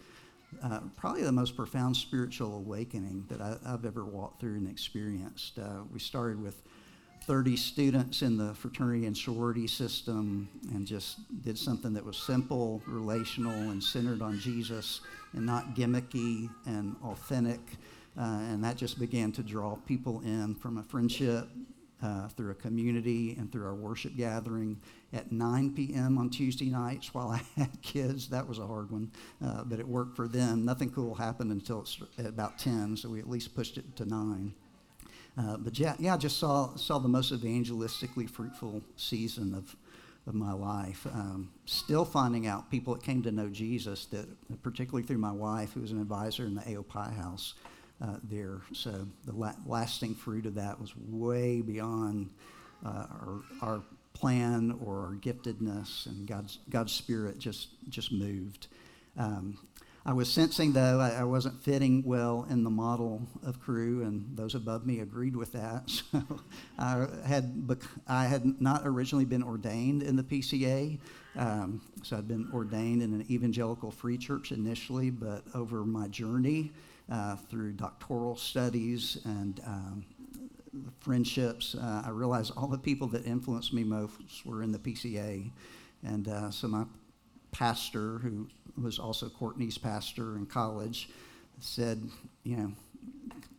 uh, 0.63 0.83
probably 0.97 1.25
the 1.25 1.33
most 1.33 1.57
profound 1.57 1.97
spiritual 1.97 2.57
awakening 2.59 3.25
that 3.29 3.41
I, 3.41 3.57
have 3.69 3.85
ever 3.85 4.05
walked 4.05 4.41
through 4.41 4.55
and 4.55 4.71
experienced. 4.71 5.59
Uh, 5.59 5.81
we 5.93 5.99
started 5.99 6.41
with 6.41 6.63
30 7.25 7.57
students 7.57 8.23
in 8.23 8.37
the 8.37 8.55
fraternity 8.55 9.07
and 9.07 9.17
sorority 9.17 9.67
system 9.67 10.49
and 10.73 10.87
just 10.87 11.19
did 11.43 11.59
something 11.59 11.95
that 11.95 12.05
was 12.05 12.17
simple, 12.17 12.83
relational, 12.87 13.71
and 13.71 13.83
centered 13.83 14.21
on 14.21 14.39
Jesus 14.39 15.01
and 15.33 15.47
not 15.47 15.75
gimmicky 15.75 16.51
and 16.67 16.97
authentic. 17.03 17.61
Uh, 18.19 18.41
and 18.51 18.63
that 18.63 18.77
just 18.77 18.99
began 18.99 19.33
to 19.33 19.43
draw 19.43 19.75
people 19.87 20.21
in 20.21 20.55
from 20.55 20.79
a 20.79 20.83
friendship 20.83 21.49
uh, 22.03 22.29
through 22.29 22.51
a 22.51 22.55
community 22.55 23.35
and 23.39 23.51
through 23.51 23.65
our 23.65 23.75
worship 23.75 24.15
gathering 24.17 24.79
at 25.13 25.33
9 25.33 25.75
p.m. 25.75 26.19
on 26.19 26.29
Tuesday 26.29 26.69
nights 26.69 27.15
while 27.15 27.31
I 27.31 27.41
had 27.61 27.81
kids. 27.81 28.29
That 28.29 28.47
was 28.47 28.59
a 28.59 28.67
hard 28.67 28.91
one, 28.91 29.11
uh, 29.43 29.65
but 29.65 29.81
it 29.81 29.89
worked 29.89 30.15
for 30.15 30.29
them. 30.29 30.65
Nothing 30.65 30.91
cool 30.91 31.15
happened 31.15 31.51
until 31.51 31.81
it's 31.81 31.99
about 32.19 32.59
10, 32.59 32.99
so 32.99 33.09
we 33.09 33.21
at 33.21 33.29
least 33.29 33.55
pushed 33.55 33.79
it 33.79 33.97
to 33.97 34.05
9. 34.05 34.53
Uh, 35.37 35.57
but 35.57 35.79
yeah, 35.79 35.95
yeah, 35.99 36.15
I 36.15 36.17
just 36.17 36.39
saw, 36.39 36.75
saw 36.77 36.99
the 36.99 37.09
most 37.09 37.33
evangelistically 37.33 38.31
fruitful 38.31 38.83
season 38.97 39.55
of, 39.55 39.75
of 40.27 40.35
my 40.35 40.53
life. 40.53 41.07
Um, 41.07 41.51
still 41.67 42.05
finding 42.05 42.47
out 42.47 42.71
people 42.71 42.95
that 42.95 43.03
came 43.03 43.23
to 43.23 43.33
know 43.33 43.49
Jesus, 43.49 44.07
that 44.07 44.27
particularly 44.63 45.05
through 45.05 45.19
my 45.19 45.33
wife, 45.33 45.73
who 45.73 45.81
was 45.81 45.91
an 45.91 46.01
advisor 46.01 46.45
in 46.45 46.55
the 46.55 46.63
AOPI 46.63 47.17
house 47.17 47.55
uh, 48.01 48.17
there. 48.31 48.61
So 48.73 49.07
the 49.25 49.33
la- 49.33 49.57
lasting 49.67 50.15
fruit 50.15 50.47
of 50.47 50.55
that 50.55 50.81
was 50.81 50.93
way 50.97 51.63
beyond 51.63 52.31
uh, 52.85 53.07
our, 53.11 53.41
our 53.61 53.83
plan 54.13 54.79
or 54.85 54.99
our 55.01 55.15
giftedness, 55.21 56.07
and 56.07 56.27
God's, 56.29 56.59
God's 56.71 56.93
Spirit 56.93 57.39
just, 57.39 57.69
just 57.89 58.13
moved. 58.13 58.69
Um, 59.17 59.59
I 60.07 60.13
was 60.13 60.31
sensing, 60.31 60.75
though, 60.75 61.01
I, 61.01 61.21
I, 61.21 61.25
wasn't 61.25 61.63
fitting 61.63 62.03
well 62.05 62.47
in 62.51 62.63
the 62.63 62.69
model 62.69 63.27
of 63.43 63.59
Cru, 63.59 64.03
and 64.03 64.37
those 64.37 64.55
above 64.55 64.85
me 64.85 65.01
agreed 65.01 65.35
with 65.35 65.53
that. 65.53 65.91
So 66.13 66.23
I 66.79 67.07
had, 67.25 67.67
bec- 67.67 67.79
I 68.07 68.27
had 68.27 68.61
not 68.61 68.83
originally 68.85 69.25
been 69.25 69.43
ordained 69.43 70.03
in 70.03 70.17
the 70.17 70.23
PCA. 70.23 70.99
Um, 71.37 71.81
so 72.03 72.19
I'd 72.19 72.29
been 72.29 72.51
ordained 72.53 73.03
in 73.03 73.15
an 73.15 73.25
evangelical 73.31 73.91
free 73.91 74.19
church 74.19 74.53
initially, 74.53 75.09
but 75.09 75.45
over 75.55 75.85
my 75.85 76.09
journey 76.09 76.73
uh, 77.11 77.37
through 77.37 77.73
doctoral 77.73 78.37
studies 78.37 79.19
and 79.25 79.61
um, 79.67 80.05
friendships, 81.01 81.75
uh, 81.75 82.03
I 82.05 82.11
realized 82.11 82.53
all 82.57 82.67
the 82.67 82.79
people 82.79 83.07
that 83.09 83.25
influenced 83.25 83.73
me 83.73 83.85
most 83.85 84.45
were 84.45 84.63
in 84.63 84.73
the 84.73 84.79
PCA. 84.79 85.51
And 86.05 86.29
uh, 86.29 86.51
so 86.51 86.69
my 86.69 86.85
pastor, 87.53 88.19
who 88.19 88.49
was 88.81 88.99
also 88.99 89.29
Courtney's 89.29 89.79
pastor 89.79 90.37
in 90.37 90.47
college, 90.47 91.09
said, 91.61 92.03
you 92.43 92.57
know, 92.57 92.73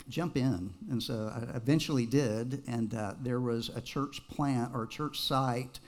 jump 0.09 0.37
in. 0.37 0.73
And 0.89 1.01
so 1.01 1.31
I 1.33 1.55
eventually 1.57 2.05
did. 2.05 2.63
And 2.67 2.93
uh, 2.93 3.13
there 3.21 3.39
was 3.39 3.69
a 3.75 3.81
church 3.81 4.27
plant 4.27 4.71
or 4.73 4.83
a 4.83 4.87
church 4.87 5.19
site 5.19 5.79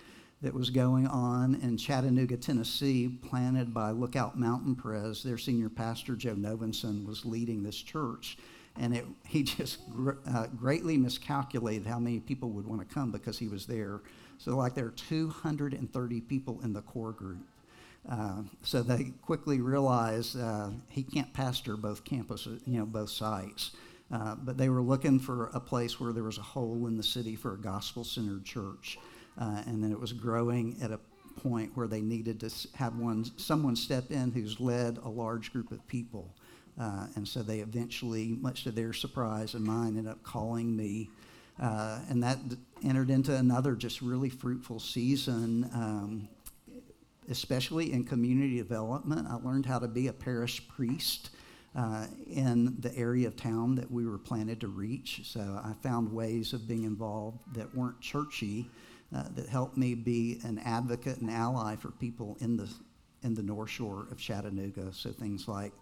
that 0.41 0.53
was 0.53 0.69
going 0.69 1.07
on 1.07 1.55
in 1.55 1.77
Chattanooga, 1.77 2.38
Tennessee, 2.38 3.07
planted 3.07 3.74
by 3.74 3.91
Lookout 3.91 4.38
Mountain 4.38 4.75
Pres. 4.75 5.24
Their 5.24 5.38
senior 5.38 5.69
pastor, 5.69 6.15
Joe 6.15 6.36
Novenson, 6.36 7.05
was 7.05 7.25
leading 7.25 7.63
this 7.63 7.77
church. 7.77 8.38
And 8.79 8.96
it, 8.96 9.05
he 9.25 9.43
just 9.43 9.89
gr- 9.91 10.19
uh, 10.31 10.48
greatly 10.48 10.98
miscalculated 10.98 11.88
how 11.88 12.00
many 12.00 12.19
people 12.19 12.50
would 12.51 12.67
want 12.67 12.88
to 12.88 12.93
come 12.93 13.12
because 13.12 13.38
he 13.39 13.48
was 13.48 13.65
there. 13.65 14.01
So, 14.38 14.55
like, 14.55 14.75
there 14.75 14.86
are 14.86 14.91
230 14.91 16.22
people 16.22 16.62
in 16.63 16.74
the 16.74 16.81
core 16.81 17.12
group. 17.12 17.39
Uh, 18.10 18.42
so 18.63 18.82
they 18.82 19.12
quickly 19.22 19.60
realized 19.60 20.39
uh, 20.39 20.70
he 20.89 21.04
can't 21.04 21.34
pastor 21.34 21.75
both 21.77 22.04
campuses, 22.04 22.62
you 22.66 22.80
know, 22.80 22.86
both 22.86 23.10
sites. 23.10 23.72
Uh, 24.10 24.36
but 24.36 24.58
they 24.58 24.70
were 24.70 24.82
looking 24.82 25.20
for 25.20 25.48
a 25.54 25.60
place 25.60 26.00
where 26.00 26.13
there 26.13 26.24
was 26.24 26.38
a 26.38 26.42
hole 26.42 26.88
in 26.88 26.96
the 26.96 27.04
city 27.04 27.36
for 27.36 27.54
a 27.54 27.58
gospel-centered 27.58 28.46
church, 28.46 28.98
uh, 29.38 29.62
and 29.68 29.84
then 29.84 29.92
it 29.92 30.00
was 30.00 30.13
growing 30.13 30.77
at 30.82 30.92
a 30.92 31.00
point 31.42 31.70
where 31.75 31.88
they 31.88 32.01
needed 32.01 32.39
to 32.39 32.50
have 32.75 32.96
one 32.98 33.25
someone 33.38 33.75
step 33.75 34.10
in 34.10 34.32
who's 34.32 34.60
led 34.60 34.98
a 35.04 35.10
large 35.10 35.51
group 35.51 35.72
of 35.72 35.86
people 35.88 36.34
Uh, 36.80 37.08
and 37.16 37.27
so 37.27 37.42
they 37.42 37.60
eventually, 37.60 38.38
much 38.39 38.63
to 38.63 38.72
their 38.72 38.94
surprise 38.94 39.56
and 39.56 39.66
mine, 39.66 39.98
ended 39.98 40.08
up 40.08 40.22
calling 40.24 40.75
me. 40.75 41.10
And 41.60 42.22
that 42.24 42.38
entered 42.84 43.10
into 43.10 43.36
another 43.36 43.75
just 43.75 44.01
really 44.01 44.30
fruitful 44.30 44.80
season, 44.80 45.70
um, 45.74 46.27
especially 47.29 47.91
in 47.93 48.03
community 48.03 48.57
development. 48.57 49.27
I 49.29 49.36
learned 49.36 49.65
how 49.65 49.79
to 49.79 49.88
be 49.88 50.07
a 50.07 50.13
parish 50.13 50.67
priest 50.67 51.31
uh, 51.75 52.07
in 52.25 52.75
the 52.79 52.96
area 52.98 53.27
of 53.27 53.36
town 53.36 53.75
that 53.75 53.89
we 53.91 54.05
were 54.05 54.17
planted 54.17 54.60
to 54.62 54.67
reach. 54.67 55.22
So 55.25 55.41
I 55.63 55.74
found 55.84 56.12
ways 56.12 56.53
of 56.53 56.67
being 56.67 56.84
involved 56.84 57.39
that 57.53 57.74
weren't 57.75 58.00
churchy, 58.01 58.69
uh, 59.15 59.25
that 59.36 59.48
helped 59.48 59.77
me 59.77 59.93
be 59.93 60.39
an 60.43 60.60
advocate 60.60 61.19
and 61.19 61.29
ally 61.29 61.75
for 61.75 61.91
people 61.91 62.38
in 62.41 62.57
the 62.57 62.69
in 63.24 63.34
the 63.34 63.43
North 63.43 63.69
Shore 63.69 64.07
of 64.12 64.17
Chattanooga. 64.17 64.93
So 64.93 65.12
things 65.12 65.48
like 65.48 65.74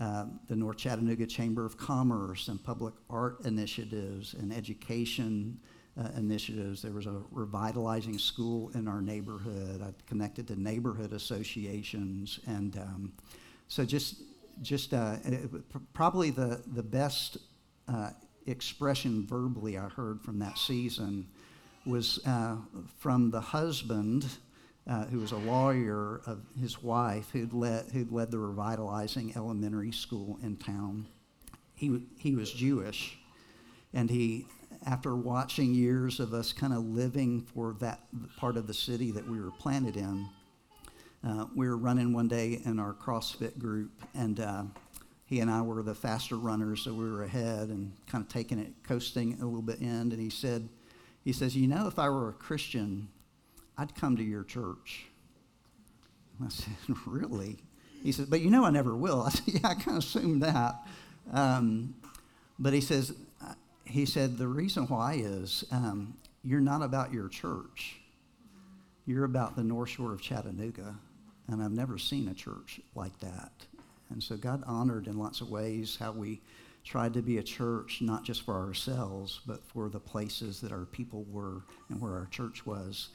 uh, 0.00 0.26
the 0.48 0.56
North 0.56 0.78
Chattanooga 0.78 1.26
Chamber 1.26 1.64
of 1.64 1.76
Commerce 1.76 2.48
and 2.48 2.62
public 2.62 2.94
art 3.08 3.44
initiatives 3.44 4.34
and 4.34 4.52
education 4.52 5.60
uh, 5.98 6.08
initiatives. 6.16 6.82
There 6.82 6.92
was 6.92 7.06
a 7.06 7.22
revitalizing 7.30 8.18
school 8.18 8.70
in 8.74 8.88
our 8.88 9.00
neighborhood. 9.00 9.82
I 9.82 9.92
connected 10.06 10.48
to 10.48 10.60
neighborhood 10.60 11.12
associations, 11.12 12.40
and 12.46 12.76
um, 12.76 13.12
so 13.68 13.84
just 13.84 14.22
just 14.60 14.94
uh, 14.94 15.16
probably 15.92 16.30
the 16.30 16.62
the 16.74 16.82
best 16.82 17.38
uh, 17.88 18.10
expression 18.46 19.26
verbally 19.26 19.78
I 19.78 19.88
heard 19.88 20.20
from 20.20 20.38
that 20.40 20.58
season 20.58 21.28
was 21.84 22.20
uh, 22.26 22.56
from 22.98 23.30
the 23.30 23.40
husband 23.40 24.26
uh, 24.86 25.04
who 25.06 25.20
was 25.20 25.32
a 25.32 25.36
lawyer 25.36 26.20
of 26.26 26.40
his 26.60 26.82
wife, 26.82 27.30
who'd 27.32 27.52
led, 27.52 27.86
who'd 27.92 28.10
led 28.10 28.30
the 28.30 28.38
revitalizing 28.38 29.32
elementary 29.36 29.92
school 29.92 30.38
in 30.42 30.56
town. 30.56 31.06
He, 31.74 32.02
he 32.18 32.34
was 32.34 32.52
Jewish, 32.52 33.18
and 33.92 34.10
he, 34.10 34.46
after 34.86 35.14
watching 35.14 35.74
years 35.74 36.20
of 36.20 36.34
us 36.34 36.52
kind 36.52 36.72
of 36.72 36.84
living 36.84 37.40
for 37.40 37.76
that 37.80 38.00
part 38.36 38.56
of 38.56 38.66
the 38.66 38.74
city 38.74 39.10
that 39.12 39.28
we 39.28 39.40
were 39.40 39.50
planted 39.50 39.96
in, 39.96 40.28
uh, 41.24 41.46
we 41.54 41.68
were 41.68 41.76
running 41.76 42.12
one 42.12 42.28
day 42.28 42.60
in 42.64 42.78
our 42.78 42.94
CrossFit 42.94 43.58
group, 43.58 43.90
and 44.14 44.40
uh, 44.40 44.64
he 45.24 45.40
and 45.40 45.50
I 45.50 45.62
were 45.62 45.82
the 45.82 45.94
faster 45.94 46.36
runners, 46.36 46.82
so 46.82 46.92
we 46.92 47.10
were 47.10 47.22
ahead 47.22 47.68
and 47.68 47.92
kind 48.06 48.24
of 48.24 48.28
taking 48.28 48.58
it, 48.58 48.72
coasting 48.82 49.34
a 49.40 49.44
little 49.44 49.62
bit 49.62 49.80
in. 49.80 49.88
And 49.88 50.20
he 50.20 50.30
said, 50.30 50.68
he 51.24 51.32
says, 51.32 51.56
you 51.56 51.68
know, 51.68 51.86
if 51.86 51.98
I 51.98 52.08
were 52.08 52.30
a 52.30 52.32
Christian, 52.32 53.08
I'd 53.78 53.94
come 53.94 54.16
to 54.16 54.22
your 54.22 54.44
church. 54.44 55.06
I 56.44 56.48
said, 56.48 56.74
Really? 57.06 57.58
He 58.02 58.12
said, 58.12 58.28
But 58.28 58.40
you 58.40 58.50
know 58.50 58.64
I 58.64 58.70
never 58.70 58.96
will. 58.96 59.22
I 59.26 59.30
said, 59.30 59.54
Yeah, 59.54 59.68
I 59.68 59.74
kind 59.74 59.96
of 59.96 60.04
assumed 60.04 60.42
that. 60.42 60.74
Um, 61.32 61.94
but 62.58 62.72
he 62.72 62.80
says, 62.80 63.14
he 63.84 64.06
said, 64.06 64.38
the 64.38 64.48
reason 64.48 64.86
why 64.86 65.14
is 65.14 65.64
um, 65.70 66.16
you're 66.42 66.60
not 66.60 66.82
about 66.82 67.12
your 67.12 67.28
church. 67.28 67.96
You're 69.06 69.24
about 69.24 69.56
the 69.56 69.64
North 69.64 69.90
Shore 69.90 70.12
of 70.12 70.20
Chattanooga. 70.20 70.96
And 71.48 71.62
I've 71.62 71.72
never 71.72 71.98
seen 71.98 72.28
a 72.28 72.34
church 72.34 72.80
like 72.94 73.18
that. 73.20 73.52
And 74.10 74.22
so 74.22 74.36
God 74.36 74.62
honored 74.66 75.06
in 75.06 75.18
lots 75.18 75.40
of 75.40 75.50
ways 75.50 75.96
how 75.98 76.12
we 76.12 76.40
tried 76.84 77.14
to 77.14 77.22
be 77.22 77.38
a 77.38 77.42
church, 77.42 77.98
not 78.00 78.24
just 78.24 78.42
for 78.42 78.54
ourselves, 78.54 79.40
but 79.46 79.62
for 79.64 79.88
the 79.88 80.00
places 80.00 80.60
that 80.60 80.72
our 80.72 80.84
people 80.84 81.24
were 81.30 81.62
and 81.88 82.00
where 82.00 82.12
our 82.12 82.26
church 82.26 82.66
was 82.66 83.08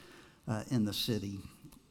uh, 0.47 0.63
in 0.71 0.86
the 0.86 0.93
city. 0.93 1.39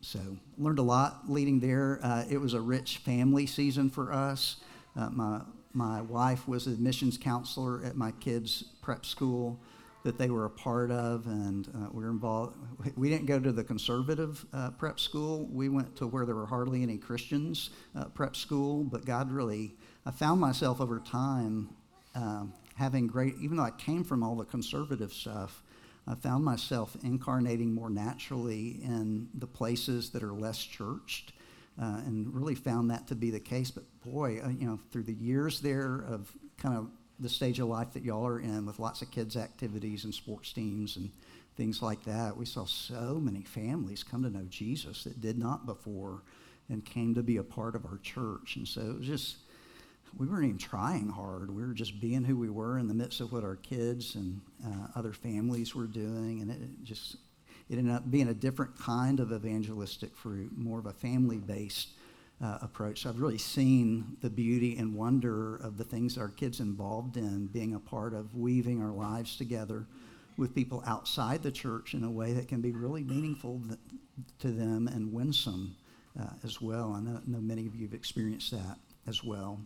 So 0.00 0.21
learned 0.59 0.78
a 0.78 0.83
lot 0.83 1.30
leading 1.30 1.61
there. 1.61 2.00
Uh, 2.02 2.25
it 2.30 2.38
was 2.38 2.54
a 2.54 2.61
rich 2.61 2.99
family 2.99 3.47
season 3.47 3.90
for 3.90 4.12
us. 4.12 4.56
Uh, 4.95 5.11
my 5.11 5.40
my 5.76 6.00
wife 6.00 6.49
was 6.49 6.66
admissions 6.66 7.18
counselor 7.18 7.85
at 7.85 7.97
my 7.97 8.11
kids' 8.12 8.64
prep 8.80 9.04
school 9.04 9.61
that 10.04 10.16
they 10.18 10.30
were 10.30 10.47
a 10.47 10.50
part 10.50 10.90
of, 10.90 11.26
and 11.26 11.68
uh, 11.68 11.88
we 11.92 12.04
were 12.04 12.11
involved. 12.11 12.56
We 12.97 13.11
didn't 13.11 13.26
go 13.26 13.38
to 13.38 13.52
the 13.52 13.64
conservative 13.64 14.47
uh, 14.52 14.71
prep 14.71 14.99
school. 14.99 15.47
We 15.52 15.68
went 15.68 15.97
to 15.97 16.06
where 16.06 16.25
there 16.25 16.37
were 16.37 16.47
hardly 16.47 16.83
any 16.83 16.97
Christians 16.97 17.71
uh, 17.95 18.04
prep 18.06 18.37
school. 18.37 18.85
But 18.85 19.04
God 19.04 19.30
really, 19.30 19.75
I 20.06 20.12
found 20.12 20.40
myself 20.40 20.80
over 20.80 21.00
time 21.00 21.68
um, 22.14 22.54
having 22.76 23.06
great. 23.06 23.35
Even 23.42 23.56
though 23.56 23.64
I 23.64 23.73
came 23.73 24.04
from 24.04 24.23
all 24.23 24.37
the 24.37 24.45
conservative 24.45 25.12
stuff, 25.12 25.62
I 26.06 26.14
found 26.14 26.45
myself 26.45 26.96
incarnating 27.03 27.74
more 27.74 27.90
naturally 27.90 28.81
in 28.83 29.29
the 29.35 29.48
places 29.48 30.11
that 30.11 30.22
are 30.22 30.33
less 30.33 30.59
churched, 30.62 31.33
uh, 31.83 32.01
and 32.07 32.33
really 32.33 32.55
found 32.55 32.90
that 32.92 33.09
to 33.09 33.16
be 33.16 33.31
the 33.31 33.40
case. 33.40 33.72
But 33.72 33.83
boy, 34.07 34.40
uh, 34.45 34.49
you 34.49 34.66
know, 34.66 34.79
through 34.90 35.03
the 35.03 35.14
years 35.14 35.61
there 35.61 36.05
of 36.09 36.31
kind 36.59 36.77
of 36.77 36.88
the 37.19 37.29
stage 37.29 37.59
of 37.59 37.69
life 37.69 37.92
that 37.95 38.05
y'all 38.05 38.27
are 38.27 38.40
in, 38.40 38.66
with 38.66 38.79
lots 38.79 39.03
of 39.03 39.11
kids' 39.11 39.37
activities 39.37 40.05
and 40.05 40.14
sports 40.14 40.53
teams 40.53 40.97
and 40.97 41.11
things 41.57 41.83
like 41.83 42.05
that, 42.05 42.37
we 42.37 42.45
saw 42.45 42.64
so 42.66 43.19
many 43.21 43.42
families 43.42 44.03
come 44.03 44.23
to 44.23 44.31
know 44.31 44.45
Jesus 44.51 45.05
that 45.05 45.21
did 45.21 45.38
not 45.38 45.66
before, 45.66 46.23
and 46.69 46.85
came 46.85 47.14
to 47.14 47.23
be 47.23 47.37
a 47.37 47.42
part 47.42 47.75
of 47.75 47.87
our 47.87 47.99
church. 47.99 48.57
And 48.57 48.66
so 48.66 48.81
it 48.81 48.99
was 48.99 49.07
just 49.07 49.37
we 50.19 50.27
weren't 50.27 50.45
even 50.45 50.59
trying 50.59 51.09
hard. 51.09 51.51
We 51.51 51.62
were 51.62 51.75
just 51.75 52.01
being 52.01 52.25
who 52.25 52.37
we 52.37 52.49
were 52.49 52.79
in 52.79 52.88
the 52.88 52.95
midst 52.95 53.21
of 53.21 53.33
what 53.33 53.45
our 53.45 53.57
kids 53.57 54.14
and 54.14 54.40
uh, 54.64 54.88
other 54.95 55.12
families 55.12 55.75
were 55.75 55.87
doing, 55.87 56.40
and 56.40 56.51
it 56.51 56.61
just 56.83 57.16
it 57.69 57.79
ended 57.79 57.95
up 57.95 58.11
being 58.11 58.29
a 58.29 58.35
different 58.35 58.79
kind 58.79 59.21
of 59.21 59.33
evangelistic 59.33 60.16
fruit, 60.16 60.57
more 60.57 60.79
of 60.79 60.87
a 60.87 60.92
family-based 60.92 61.88
uh, 62.42 62.59
approach. 62.61 63.03
So 63.03 63.09
I've 63.09 63.20
really 63.20 63.38
seen 63.38 64.16
the 64.20 64.31
beauty 64.31 64.77
and 64.77 64.94
wonder 64.94 65.57
of 65.57 65.79
the 65.79 65.85
things 65.85 66.18
our 66.18 66.29
kids 66.29 66.61
involved 66.61 67.16
in, 67.16 67.46
being 67.46 67.75
a 67.75 67.81
part 67.81 68.12
of 68.14 68.35
weaving 68.35 68.83
our 68.83 68.92
lives 68.92 69.37
together 69.37 69.87
with 70.37 70.55
people 70.55 70.83
outside 70.87 71.42
the 71.42 71.51
church 71.51 71.94
in 71.94 72.05
a 72.05 72.11
way 72.11 72.35
that 72.35 72.46
can 72.46 72.61
be 72.61 72.72
really 72.72 73.03
meaningful 73.03 73.62
to 74.38 74.49
them 74.49 74.87
and 74.88 75.12
winsome 75.12 75.75
uh, 76.20 76.27
as 76.44 76.61
well. 76.61 76.92
I 76.94 77.01
know, 77.01 77.20
know 77.27 77.40
many 77.40 77.66
of 77.66 77.75
you 77.75 77.87
have 77.87 77.94
experienced 77.94 78.51
that 78.51 78.77
as 79.07 79.25
well. 79.25 79.59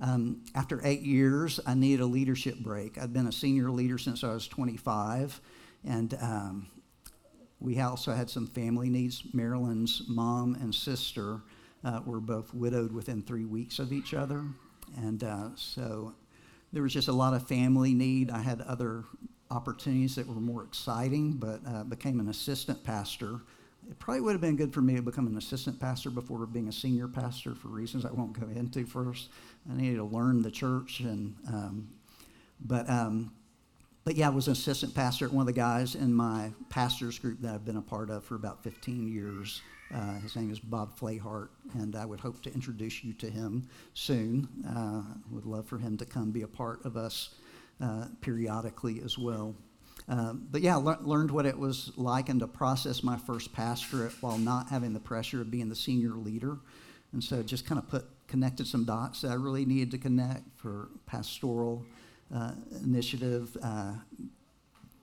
Um, 0.00 0.44
after 0.54 0.80
eight 0.84 1.02
years, 1.02 1.58
I 1.66 1.74
needed 1.74 2.00
a 2.00 2.06
leadership 2.06 2.58
break. 2.58 2.98
I'd 2.98 3.12
been 3.12 3.26
a 3.26 3.32
senior 3.32 3.70
leader 3.70 3.98
since 3.98 4.22
I 4.22 4.32
was 4.32 4.46
25, 4.46 5.40
and 5.84 6.16
um, 6.20 6.66
we 7.60 7.80
also 7.80 8.12
had 8.12 8.30
some 8.30 8.46
family 8.46 8.88
needs. 8.88 9.22
Marilyn's 9.32 10.02
mom 10.08 10.54
and 10.54 10.72
sister 10.72 11.40
uh, 11.84 12.00
were 12.04 12.20
both 12.20 12.52
widowed 12.54 12.92
within 12.92 13.22
three 13.22 13.44
weeks 13.44 13.78
of 13.78 13.92
each 13.92 14.14
other, 14.14 14.44
and 14.96 15.22
uh, 15.22 15.48
so 15.54 16.14
there 16.72 16.82
was 16.82 16.92
just 16.92 17.08
a 17.08 17.12
lot 17.12 17.34
of 17.34 17.46
family 17.46 17.94
need. 17.94 18.30
I 18.30 18.40
had 18.40 18.60
other 18.62 19.04
opportunities 19.50 20.16
that 20.16 20.26
were 20.26 20.34
more 20.34 20.64
exciting, 20.64 21.32
but 21.32 21.60
uh, 21.66 21.84
became 21.84 22.20
an 22.20 22.28
assistant 22.28 22.84
pastor 22.84 23.40
it 23.90 23.98
probably 23.98 24.20
would 24.20 24.32
have 24.32 24.40
been 24.40 24.56
good 24.56 24.72
for 24.72 24.82
me 24.82 24.96
to 24.96 25.02
become 25.02 25.26
an 25.26 25.36
assistant 25.36 25.80
pastor 25.80 26.10
before 26.10 26.44
being 26.46 26.68
a 26.68 26.72
senior 26.72 27.08
pastor 27.08 27.54
for 27.54 27.68
reasons 27.68 28.04
I 28.04 28.12
won't 28.12 28.38
go 28.38 28.46
into 28.48 28.84
first. 28.84 29.30
I 29.70 29.76
needed 29.76 29.96
to 29.96 30.04
learn 30.04 30.42
the 30.42 30.50
church, 30.50 31.00
and 31.00 31.34
um, 31.48 31.88
but 32.60 32.88
um, 32.90 33.32
but 34.04 34.16
yeah, 34.16 34.26
I 34.26 34.30
was 34.30 34.46
an 34.46 34.52
assistant 34.52 34.94
pastor 34.94 35.26
at 35.26 35.32
one 35.32 35.42
of 35.42 35.46
the 35.46 35.52
guys 35.52 35.94
in 35.94 36.12
my 36.12 36.52
pastors 36.68 37.18
group 37.18 37.40
that 37.40 37.54
I've 37.54 37.64
been 37.64 37.76
a 37.76 37.82
part 37.82 38.10
of 38.10 38.24
for 38.24 38.34
about 38.34 38.62
15 38.62 39.08
years. 39.08 39.62
Uh, 39.94 40.18
his 40.20 40.36
name 40.36 40.50
is 40.50 40.58
Bob 40.58 40.98
Flayhart, 40.98 41.48
and 41.74 41.96
I 41.96 42.04
would 42.04 42.20
hope 42.20 42.42
to 42.42 42.52
introduce 42.52 43.02
you 43.02 43.14
to 43.14 43.30
him 43.30 43.68
soon. 43.94 44.48
Uh, 44.68 45.02
would 45.30 45.46
love 45.46 45.66
for 45.66 45.78
him 45.78 45.96
to 45.96 46.04
come 46.04 46.30
be 46.30 46.42
a 46.42 46.48
part 46.48 46.84
of 46.84 46.96
us 46.96 47.34
uh, 47.80 48.06
periodically 48.20 49.00
as 49.02 49.16
well. 49.16 49.54
Um, 50.08 50.46
but 50.50 50.60
yeah, 50.60 50.76
le- 50.76 50.98
learned 51.02 51.30
what 51.30 51.46
it 51.46 51.58
was 51.58 51.92
like 51.96 52.28
and 52.28 52.40
to 52.40 52.46
process 52.46 53.02
my 53.02 53.16
first 53.16 53.52
pastorate 53.52 54.12
while 54.20 54.38
not 54.38 54.68
having 54.68 54.92
the 54.92 55.00
pressure 55.00 55.40
of 55.40 55.50
being 55.50 55.68
the 55.68 55.76
senior 55.76 56.10
leader. 56.10 56.58
And 57.12 57.24
so 57.24 57.42
just 57.42 57.66
kind 57.66 57.78
of 57.78 57.88
put 57.88 58.06
connected 58.26 58.66
some 58.66 58.84
dots 58.84 59.22
that 59.22 59.30
I 59.30 59.34
really 59.34 59.64
needed 59.64 59.90
to 59.92 59.98
connect 59.98 60.42
for 60.56 60.90
pastoral 61.06 61.84
uh, 62.34 62.52
initiative. 62.84 63.56
Uh, 63.62 63.92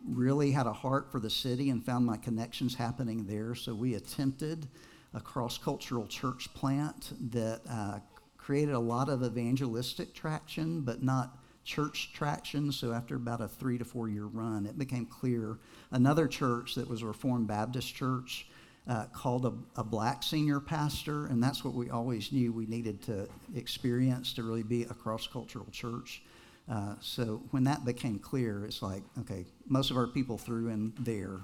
really 0.08 0.52
had 0.52 0.68
a 0.68 0.74
heart 0.74 1.12
for 1.12 1.20
the 1.20 1.30
city 1.30 1.70
and 1.70 1.84
found 1.84 2.06
my 2.06 2.18
connections 2.18 2.76
happening 2.76 3.26
there. 3.26 3.56
So 3.56 3.74
we 3.74 3.96
attempted 3.96 4.68
a 5.14 5.20
cross 5.20 5.58
cultural 5.58 6.08
church 6.08 6.54
plant 6.54 7.14
that 7.32 7.62
uh, 7.70 8.00
created 8.38 8.76
a 8.76 8.80
lot 8.80 9.10
of 9.10 9.24
evangelistic 9.24 10.14
traction, 10.14 10.82
but 10.82 11.02
not 11.02 11.38
church 11.64 12.12
traction. 12.14 12.72
So 12.72 12.94
after 12.94 13.16
about 13.16 13.42
a 13.42 13.48
three 13.48 13.78
to 13.78 13.86
four 13.86 14.08
year 14.08 14.26
run, 14.26 14.66
it 14.66 14.78
became 14.78 15.06
clear 15.06 15.58
another 15.92 16.28
church 16.28 16.76
that 16.76 16.88
was 16.88 17.02
a 17.02 17.08
Reformed 17.08 17.48
Baptist 17.48 17.94
church 17.96 18.48
uh, 18.88 19.06
called 19.06 19.46
a, 19.46 19.80
a, 19.80 19.84
black 19.84 20.22
senior 20.22 20.60
pastor, 20.60 21.26
and 21.26 21.42
that's 21.42 21.64
what 21.64 21.74
we 21.74 21.90
always 21.90 22.32
knew 22.32 22.54
we 22.54 22.68
needed 22.68 23.02
to 23.02 23.28
experience 23.56 24.32
to 24.34 24.44
really 24.44 24.62
be 24.62 24.84
a 24.84 24.94
cross 24.94 25.26
cultural 25.26 25.66
church. 25.72 26.22
Uh, 26.70 26.96
so 27.00 27.44
when 27.52 27.64
that 27.64 27.86
became 27.86 28.20
clear, 28.20 28.66
it's 28.66 28.82
like, 28.82 29.04
okay, 29.20 29.46
most 29.68 29.92
of 29.92 29.98
our 29.98 30.08
people 30.08 30.38
threw 30.38 30.70
in 30.70 30.94
there. 31.00 31.42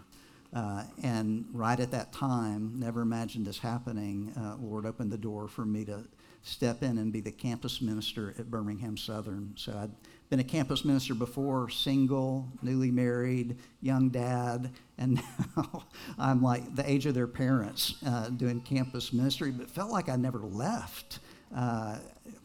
Uh, 0.54 0.84
and 1.04 1.46
right 1.54 1.80
at 1.80 1.92
that 1.92 2.12
time, 2.12 2.74
never 2.78 3.02
imagined 3.02 3.46
this 3.46 3.60
happening. 3.60 4.34
Uh, 4.38 4.56
Lord 4.60 4.86
opened 4.86 5.12
the 5.12 5.18
door 5.18 5.48
for 5.48 5.64
me 5.64 5.86
to 5.86 6.04
step 6.44 6.82
in 6.84 6.98
and 6.98 7.14
be 7.14 7.22
the 7.22 7.32
campus 7.32 7.82
minister 7.82 8.34
at 8.38 8.50
Birmingham 8.50 8.98
Southern. 8.98 9.54
So 9.56 9.78
I'd 9.78 9.92
been 10.30 10.40
a 10.40 10.44
campus 10.44 10.84
minister 10.84 11.14
before, 11.14 11.70
single, 11.70 12.48
newly 12.62 12.90
married, 12.90 13.58
young 13.82 14.10
dad, 14.10 14.72
and 14.98 15.22
now 15.56 15.84
I'm 16.18 16.42
like 16.42 16.76
the 16.76 16.90
age 16.90 17.06
of 17.06 17.14
their 17.14 17.28
parents 17.28 17.96
uh, 18.06 18.30
doing 18.30 18.60
campus 18.62 19.14
ministry, 19.14 19.52
but 19.52 19.70
felt 19.70 19.92
like 19.92 20.10
I 20.10 20.16
never 20.16 20.40
left. 20.40 21.20
Uh, 21.56 21.98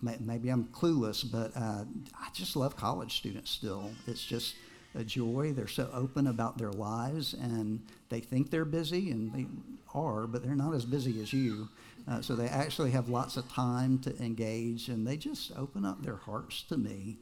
may- 0.02 0.18
maybe 0.20 0.48
I'm 0.48 0.64
clueless, 0.66 1.30
but 1.30 1.52
uh, 1.56 1.84
I 2.18 2.28
just 2.32 2.56
love 2.56 2.76
college 2.76 3.16
students 3.16 3.50
still. 3.50 3.90
It's 4.06 4.24
just 4.24 4.54
a 4.94 5.04
joy. 5.04 5.52
They're 5.52 5.68
so 5.68 5.88
open 5.92 6.26
about 6.26 6.58
their 6.58 6.72
lives, 6.72 7.34
and 7.34 7.80
they 8.08 8.20
think 8.20 8.50
they're 8.50 8.64
busy, 8.64 9.10
and 9.10 9.32
they 9.32 9.46
are, 9.94 10.26
but 10.26 10.42
they're 10.42 10.56
not 10.56 10.74
as 10.74 10.84
busy 10.84 11.20
as 11.22 11.32
you. 11.32 11.68
Uh, 12.08 12.20
so 12.20 12.36
they 12.36 12.48
actually 12.48 12.90
have 12.92 13.08
lots 13.08 13.36
of 13.36 13.50
time 13.52 13.98
to 14.00 14.16
engage, 14.22 14.88
and 14.88 15.06
they 15.06 15.16
just 15.16 15.52
open 15.56 15.84
up 15.84 16.02
their 16.02 16.16
hearts 16.16 16.62
to 16.62 16.76
me 16.76 17.18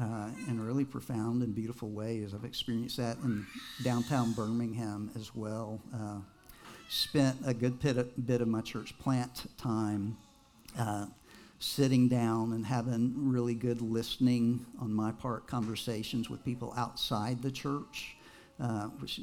uh, 0.00 0.28
in 0.48 0.64
really 0.64 0.84
profound 0.84 1.42
and 1.42 1.54
beautiful 1.54 1.90
ways. 1.90 2.34
I've 2.34 2.44
experienced 2.44 2.96
that 2.96 3.18
in 3.18 3.46
downtown 3.82 4.32
Birmingham 4.32 5.10
as 5.16 5.34
well. 5.34 5.80
Uh, 5.94 6.18
spent 6.88 7.36
a 7.44 7.52
good 7.52 7.80
bit 7.80 7.96
of, 7.96 8.26
bit 8.26 8.40
of 8.40 8.48
my 8.48 8.60
church 8.60 8.96
plant 8.98 9.50
time 9.58 10.16
uh, 10.78 11.06
sitting 11.58 12.08
down 12.08 12.52
and 12.52 12.66
having 12.66 13.12
really 13.16 13.54
good 13.54 13.80
listening 13.80 14.64
on 14.80 14.92
my 14.92 15.10
part 15.12 15.46
conversations 15.46 16.28
with 16.28 16.44
people 16.44 16.74
outside 16.76 17.40
the 17.42 17.50
church, 17.50 18.16
uh, 18.60 18.84
which 19.00 19.20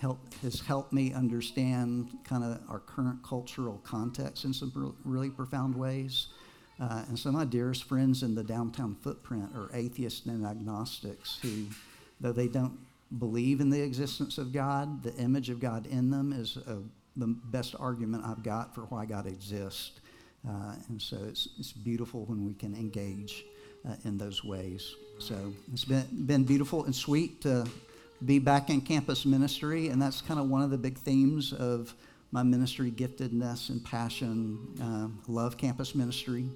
help, 0.00 0.18
has 0.42 0.60
helped 0.60 0.92
me 0.92 1.12
understand 1.12 2.08
kind 2.24 2.44
of 2.44 2.60
our 2.68 2.78
current 2.80 3.22
cultural 3.24 3.80
context 3.84 4.44
in 4.44 4.52
some 4.52 4.94
really 5.04 5.30
profound 5.30 5.74
ways. 5.74 6.28
Uh, 6.80 7.02
and 7.08 7.18
some 7.18 7.34
of 7.34 7.40
my 7.40 7.44
dearest 7.44 7.84
friends 7.84 8.22
in 8.22 8.34
the 8.34 8.42
downtown 8.44 8.96
footprint 9.02 9.48
are 9.54 9.70
atheists 9.74 10.26
and 10.26 10.44
agnostics 10.46 11.38
who, 11.42 11.66
though 12.20 12.32
they 12.32 12.48
don't 12.48 12.78
believe 13.18 13.60
in 13.60 13.70
the 13.70 13.80
existence 13.80 14.38
of 14.38 14.52
God, 14.52 15.02
the 15.02 15.14
image 15.16 15.50
of 15.50 15.60
God 15.60 15.86
in 15.86 16.10
them 16.10 16.32
is 16.32 16.56
uh 16.66 16.76
the 17.16 17.26
best 17.26 17.74
argument 17.78 18.24
I've 18.24 18.42
got 18.42 18.74
for 18.74 18.82
why 18.82 19.04
God 19.04 19.26
exists. 19.26 20.00
Uh, 20.48 20.74
and 20.88 21.00
so 21.00 21.18
it's, 21.28 21.48
it's 21.58 21.72
beautiful 21.72 22.24
when 22.24 22.44
we 22.44 22.54
can 22.54 22.74
engage 22.74 23.44
uh, 23.88 23.94
in 24.04 24.18
those 24.18 24.44
ways. 24.44 24.94
So 25.18 25.52
it's 25.72 25.84
been, 25.84 26.06
been 26.26 26.44
beautiful 26.44 26.84
and 26.84 26.94
sweet 26.94 27.40
to 27.42 27.66
be 28.24 28.38
back 28.38 28.70
in 28.70 28.80
campus 28.80 29.24
ministry, 29.24 29.88
and 29.88 30.00
that's 30.00 30.20
kind 30.20 30.38
of 30.40 30.48
one 30.48 30.62
of 30.62 30.70
the 30.70 30.78
big 30.78 30.98
themes 30.98 31.52
of 31.52 31.94
my 32.30 32.42
ministry 32.42 32.90
giftedness 32.90 33.68
and 33.68 33.84
passion. 33.84 34.58
Uh, 34.82 35.08
love 35.30 35.56
campus 35.56 35.94
ministry. 35.94 36.46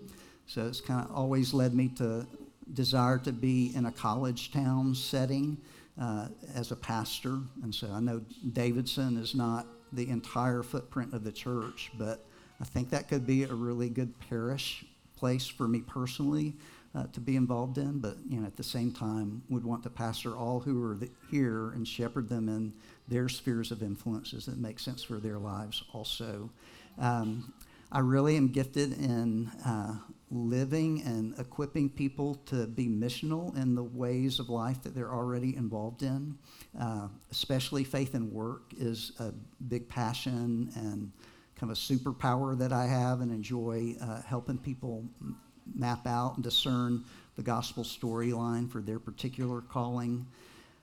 So 0.47 0.67
it's 0.67 0.81
kind 0.81 1.05
of 1.05 1.15
always 1.15 1.53
led 1.53 1.75
me 1.75 1.89
to 1.97 2.27
desire 2.73 3.19
to 3.19 3.33
be 3.33 3.73
in 3.75 3.87
a 3.87 3.93
college 3.93 4.53
town 4.53 4.95
setting 4.95 5.57
uh, 6.01 6.29
as 6.55 6.73
a 6.73 6.77
pastor. 6.77 7.39
And 7.63 7.75
so 7.75 7.89
I 7.93 8.01
know 8.01 8.23
Davidson 8.53 9.17
is 9.17 9.35
not 9.35 9.67
the 9.93 10.09
entire 10.09 10.63
footprint 10.63 11.13
of 11.15 11.25
the 11.25 11.33
church, 11.33 11.91
but 11.99 12.27
I 12.61 12.65
think 12.65 12.91
that 12.91 13.09
could 13.09 13.27
be 13.27 13.45
a 13.45 13.55
really 13.55 13.89
good 13.89 14.19
parish 14.29 14.85
place 15.17 15.47
for 15.47 15.67
me 15.67 15.81
personally 15.81 16.55
uh, 16.95 17.05
to 17.13 17.21
be 17.21 17.37
involved 17.37 17.79
in. 17.79 17.99
But 17.99 18.17
you 18.29 18.41
know, 18.41 18.47
at 18.47 18.57
the 18.57 18.63
same 18.63 18.93
time, 18.93 19.43
would 19.49 19.65
want 19.65 19.83
to 19.85 19.91
pastor 19.91 20.37
all 20.37 20.61
who 20.61 20.83
are 20.85 20.99
here 21.31 21.71
and 21.71 21.87
shepherd 21.87 22.29
them 22.29 22.49
in 22.49 22.73
their 23.09 23.29
spheres 23.29 23.71
of 23.71 23.83
influences 23.83 24.47
that 24.47 24.59
make 24.59 24.79
sense 24.79 25.03
for 25.03 25.19
their 25.19 25.39
lives 25.39 25.85
also. 25.93 26.51
Um, 26.99 27.53
I 27.93 28.01
really 28.01 28.37
am 28.37 28.49
gifted 28.49 28.99
in 28.99 29.47
uh, 29.65 29.95
living 30.31 31.03
and 31.03 31.39
equipping 31.39 31.89
people 31.89 32.35
to 32.47 32.67
be 32.67 32.89
missional 32.89 33.57
in 33.57 33.77
the 33.77 33.85
ways 33.85 34.41
of 34.41 34.49
life 34.49 34.83
that 34.83 34.95
they're 34.95 35.13
already 35.13 35.55
involved 35.57 36.03
in. 36.03 36.37
Uh, 36.79 37.09
especially 37.31 37.85
faith 37.85 38.15
and 38.15 38.33
work 38.33 38.63
is 38.77 39.13
a 39.21 39.33
big 39.69 39.89
passion 39.89 40.73
and 40.75 41.13
kind 41.59 41.71
of 41.71 41.77
a 41.77 41.81
superpower 41.81 42.57
that 42.59 42.73
I 42.73 42.87
have 42.87 43.21
and 43.21 43.31
enjoy 43.33 43.97
uh, 44.01 44.23
helping 44.23 44.59
people 44.59 45.05
m- 45.21 45.37
map 45.75 46.07
out 46.07 46.35
and 46.37 46.45
discern 46.45 47.05
the 47.37 47.43
gospel 47.43 47.83
storyline 47.83 48.71
for 48.71 48.81
their 48.81 48.99
particular 48.99 49.61
calling. 49.63 50.27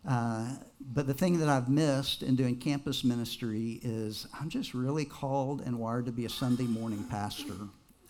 Uh, 0.07 0.49
but 0.93 1.07
the 1.07 1.13
thing 1.13 1.39
that 1.39 1.47
I've 1.47 1.69
missed 1.69 2.23
in 2.23 2.35
doing 2.35 2.57
campus 2.57 3.03
ministry 3.03 3.79
is 3.83 4.27
I'm 4.39 4.49
just 4.49 4.73
really 4.73 5.05
called 5.05 5.61
and 5.61 5.79
wired 5.79 6.05
to 6.07 6.11
be 6.11 6.25
a 6.25 6.29
Sunday 6.29 6.65
morning 6.65 7.05
pastor. 7.09 7.55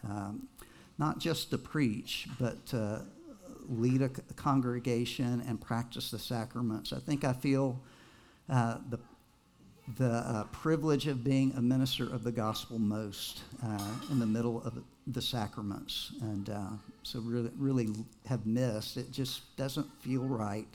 Um, 0.03 0.47
not 0.97 1.19
just 1.19 1.51
to 1.51 1.57
preach, 1.57 2.27
but 2.39 2.65
to 2.67 3.05
lead 3.69 4.01
a 4.01 4.09
c- 4.09 4.21
congregation 4.35 5.43
and 5.47 5.59
practice 5.59 6.11
the 6.11 6.19
sacraments. 6.19 6.93
I 6.93 6.99
think 6.99 7.23
I 7.23 7.33
feel 7.33 7.79
uh, 8.49 8.77
the 8.89 8.99
the 9.97 10.11
uh, 10.11 10.43
privilege 10.45 11.07
of 11.07 11.23
being 11.23 11.53
a 11.57 11.61
minister 11.61 12.05
of 12.05 12.23
the 12.23 12.31
gospel 12.31 12.79
most 12.79 13.41
uh, 13.63 13.91
in 14.11 14.19
the 14.19 14.25
middle 14.25 14.61
of 14.63 14.81
the 15.07 15.21
sacraments. 15.21 16.13
And 16.21 16.49
uh, 16.49 16.69
so, 17.03 17.19
really, 17.19 17.51
really 17.57 17.89
have 18.25 18.45
missed. 18.45 18.95
It 18.97 19.11
just 19.11 19.55
doesn't 19.57 19.87
feel 20.01 20.23
right 20.23 20.67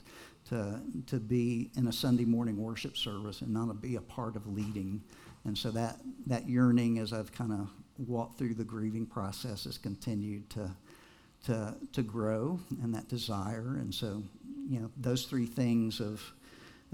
to, 0.50 0.80
to 1.06 1.16
be 1.16 1.70
in 1.76 1.88
a 1.88 1.92
Sunday 1.92 2.24
morning 2.24 2.62
worship 2.62 2.96
service 2.96 3.40
and 3.40 3.52
not 3.52 3.80
be 3.80 3.96
a 3.96 4.00
part 4.00 4.36
of 4.36 4.46
leading. 4.46 5.02
And 5.44 5.56
so, 5.56 5.70
that, 5.70 5.96
that 6.26 6.48
yearning 6.48 6.98
as 6.98 7.14
I've 7.14 7.32
kind 7.32 7.52
of 7.52 7.68
walked 8.06 8.38
through 8.38 8.54
the 8.54 8.64
grieving 8.64 9.06
process 9.06 9.64
has 9.64 9.78
continued 9.78 10.50
to, 10.50 10.70
to, 11.46 11.74
to 11.92 12.02
grow 12.02 12.60
and 12.82 12.94
that 12.94 13.08
desire. 13.08 13.76
And 13.80 13.92
so, 13.94 14.22
you 14.68 14.80
know, 14.80 14.90
those 14.98 15.24
three 15.24 15.46
things 15.46 15.98
of 15.98 16.22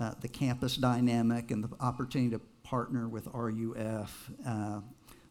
uh, 0.00 0.12
the 0.20 0.28
campus 0.28 0.76
dynamic 0.76 1.50
and 1.50 1.64
the 1.64 1.70
opportunity 1.80 2.30
to 2.30 2.40
partner 2.62 3.08
with 3.08 3.28
RUF, 3.32 4.30
uh, 4.46 4.80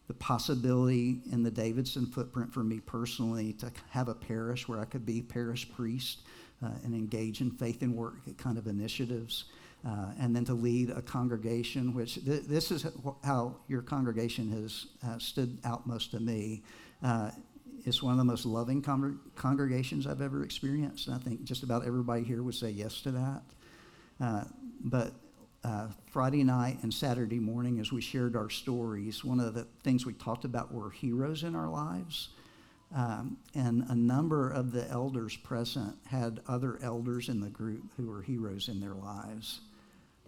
the 0.07 0.13
possibility 0.13 1.21
in 1.31 1.43
the 1.43 1.51
Davidson 1.51 2.05
footprint 2.05 2.53
for 2.53 2.63
me 2.63 2.79
personally 2.79 3.53
to 3.53 3.71
have 3.89 4.07
a 4.07 4.13
parish 4.13 4.67
where 4.67 4.79
I 4.79 4.85
could 4.85 5.05
be 5.05 5.21
parish 5.21 5.69
priest 5.71 6.21
uh, 6.63 6.69
and 6.83 6.93
engage 6.93 7.41
in 7.41 7.51
faith 7.51 7.81
and 7.81 7.95
work 7.95 8.15
kind 8.37 8.57
of 8.57 8.67
initiatives. 8.67 9.45
Uh, 9.85 10.11
and 10.17 10.33
then 10.33 10.45
to 10.45 10.53
lead 10.53 10.89
a 10.91 11.01
congregation, 11.01 11.93
which 11.93 12.15
th- 12.23 12.43
this 12.43 12.71
is 12.71 12.85
how 13.21 13.53
your 13.67 13.81
congregation 13.81 14.49
has 14.49 14.85
uh, 15.05 15.17
stood 15.17 15.59
out 15.65 15.85
most 15.85 16.11
to 16.11 16.21
me. 16.21 16.63
Uh, 17.03 17.29
it's 17.85 18.01
one 18.01 18.13
of 18.13 18.17
the 18.17 18.23
most 18.23 18.45
loving 18.45 18.81
congr- 18.81 19.17
congregations 19.35 20.07
I've 20.07 20.21
ever 20.21 20.43
experienced. 20.43 21.07
And 21.07 21.15
I 21.17 21.19
think 21.19 21.43
just 21.43 21.63
about 21.63 21.85
everybody 21.85 22.23
here 22.23 22.43
would 22.43 22.55
say 22.55 22.69
yes 22.69 23.01
to 23.01 23.11
that. 23.11 23.41
Uh, 24.23 24.43
but 24.85 25.11
uh, 25.65 25.87
Friday 26.07 26.43
night 26.43 26.77
and 26.81 26.93
Saturday 26.93 27.39
morning, 27.39 27.79
as 27.79 27.91
we 27.91 27.99
shared 27.99 28.37
our 28.37 28.49
stories, 28.49 29.23
one 29.23 29.39
of 29.41 29.53
the 29.53 29.67
things 29.83 30.05
we 30.05 30.13
talked 30.13 30.45
about 30.45 30.73
were 30.73 30.89
heroes 30.89 31.43
in 31.43 31.55
our 31.55 31.69
lives. 31.69 32.29
Um, 32.95 33.37
and 33.53 33.83
a 33.89 33.95
number 33.95 34.49
of 34.49 34.71
the 34.71 34.87
elders 34.89 35.35
present 35.35 35.97
had 36.05 36.39
other 36.47 36.79
elders 36.81 37.27
in 37.27 37.41
the 37.41 37.49
group 37.49 37.83
who 37.97 38.07
were 38.07 38.21
heroes 38.21 38.69
in 38.69 38.79
their 38.79 38.93
lives. 38.93 39.59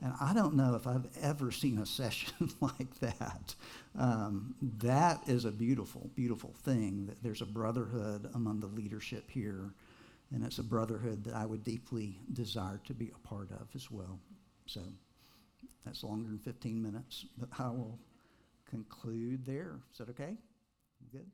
And 0.02 0.14
I 0.20 0.34
don't 0.34 0.56
know 0.56 0.76
if 0.76 0.88
I've 0.88 1.08
ever 1.22 1.52
seen 1.52 1.78
a 1.78 1.86
session 1.86 2.50
like 2.60 3.00
that. 3.00 3.56
Um, 3.98 4.56
that 4.80 5.22
is 5.28 5.46
a 5.46 5.52
beautiful, 5.52 6.10
beautiful 6.16 6.54
thing 6.64 7.06
that 7.06 7.24
there's 7.24 7.42
a 7.42 7.46
brotherhood 7.46 8.30
among 8.34 8.60
the 8.60 8.68
leadership 8.68 9.30
here. 9.30 9.72
And 10.34 10.44
it's 10.44 10.60
a 10.60 10.64
brotherhood 10.64 11.24
that 11.26 11.36
I 11.36 11.46
would 11.46 11.64
deeply 11.64 12.20
desire 12.34 12.82
to 12.86 12.94
be 12.94 13.12
a 13.16 13.28
part 13.28 13.52
of 13.52 13.68
as 13.76 13.90
well. 13.92 14.20
So 14.66 14.82
that's 15.86 16.04
longer 16.04 16.28
than 16.28 16.40
15 16.40 16.82
minutes, 16.82 17.26
but 17.38 17.50
I 17.60 17.70
will 17.70 18.00
conclude 18.70 19.46
there. 19.46 19.80
Is 19.92 20.00
that 20.00 20.10
okay? 20.10 20.36
Good? 21.12 21.30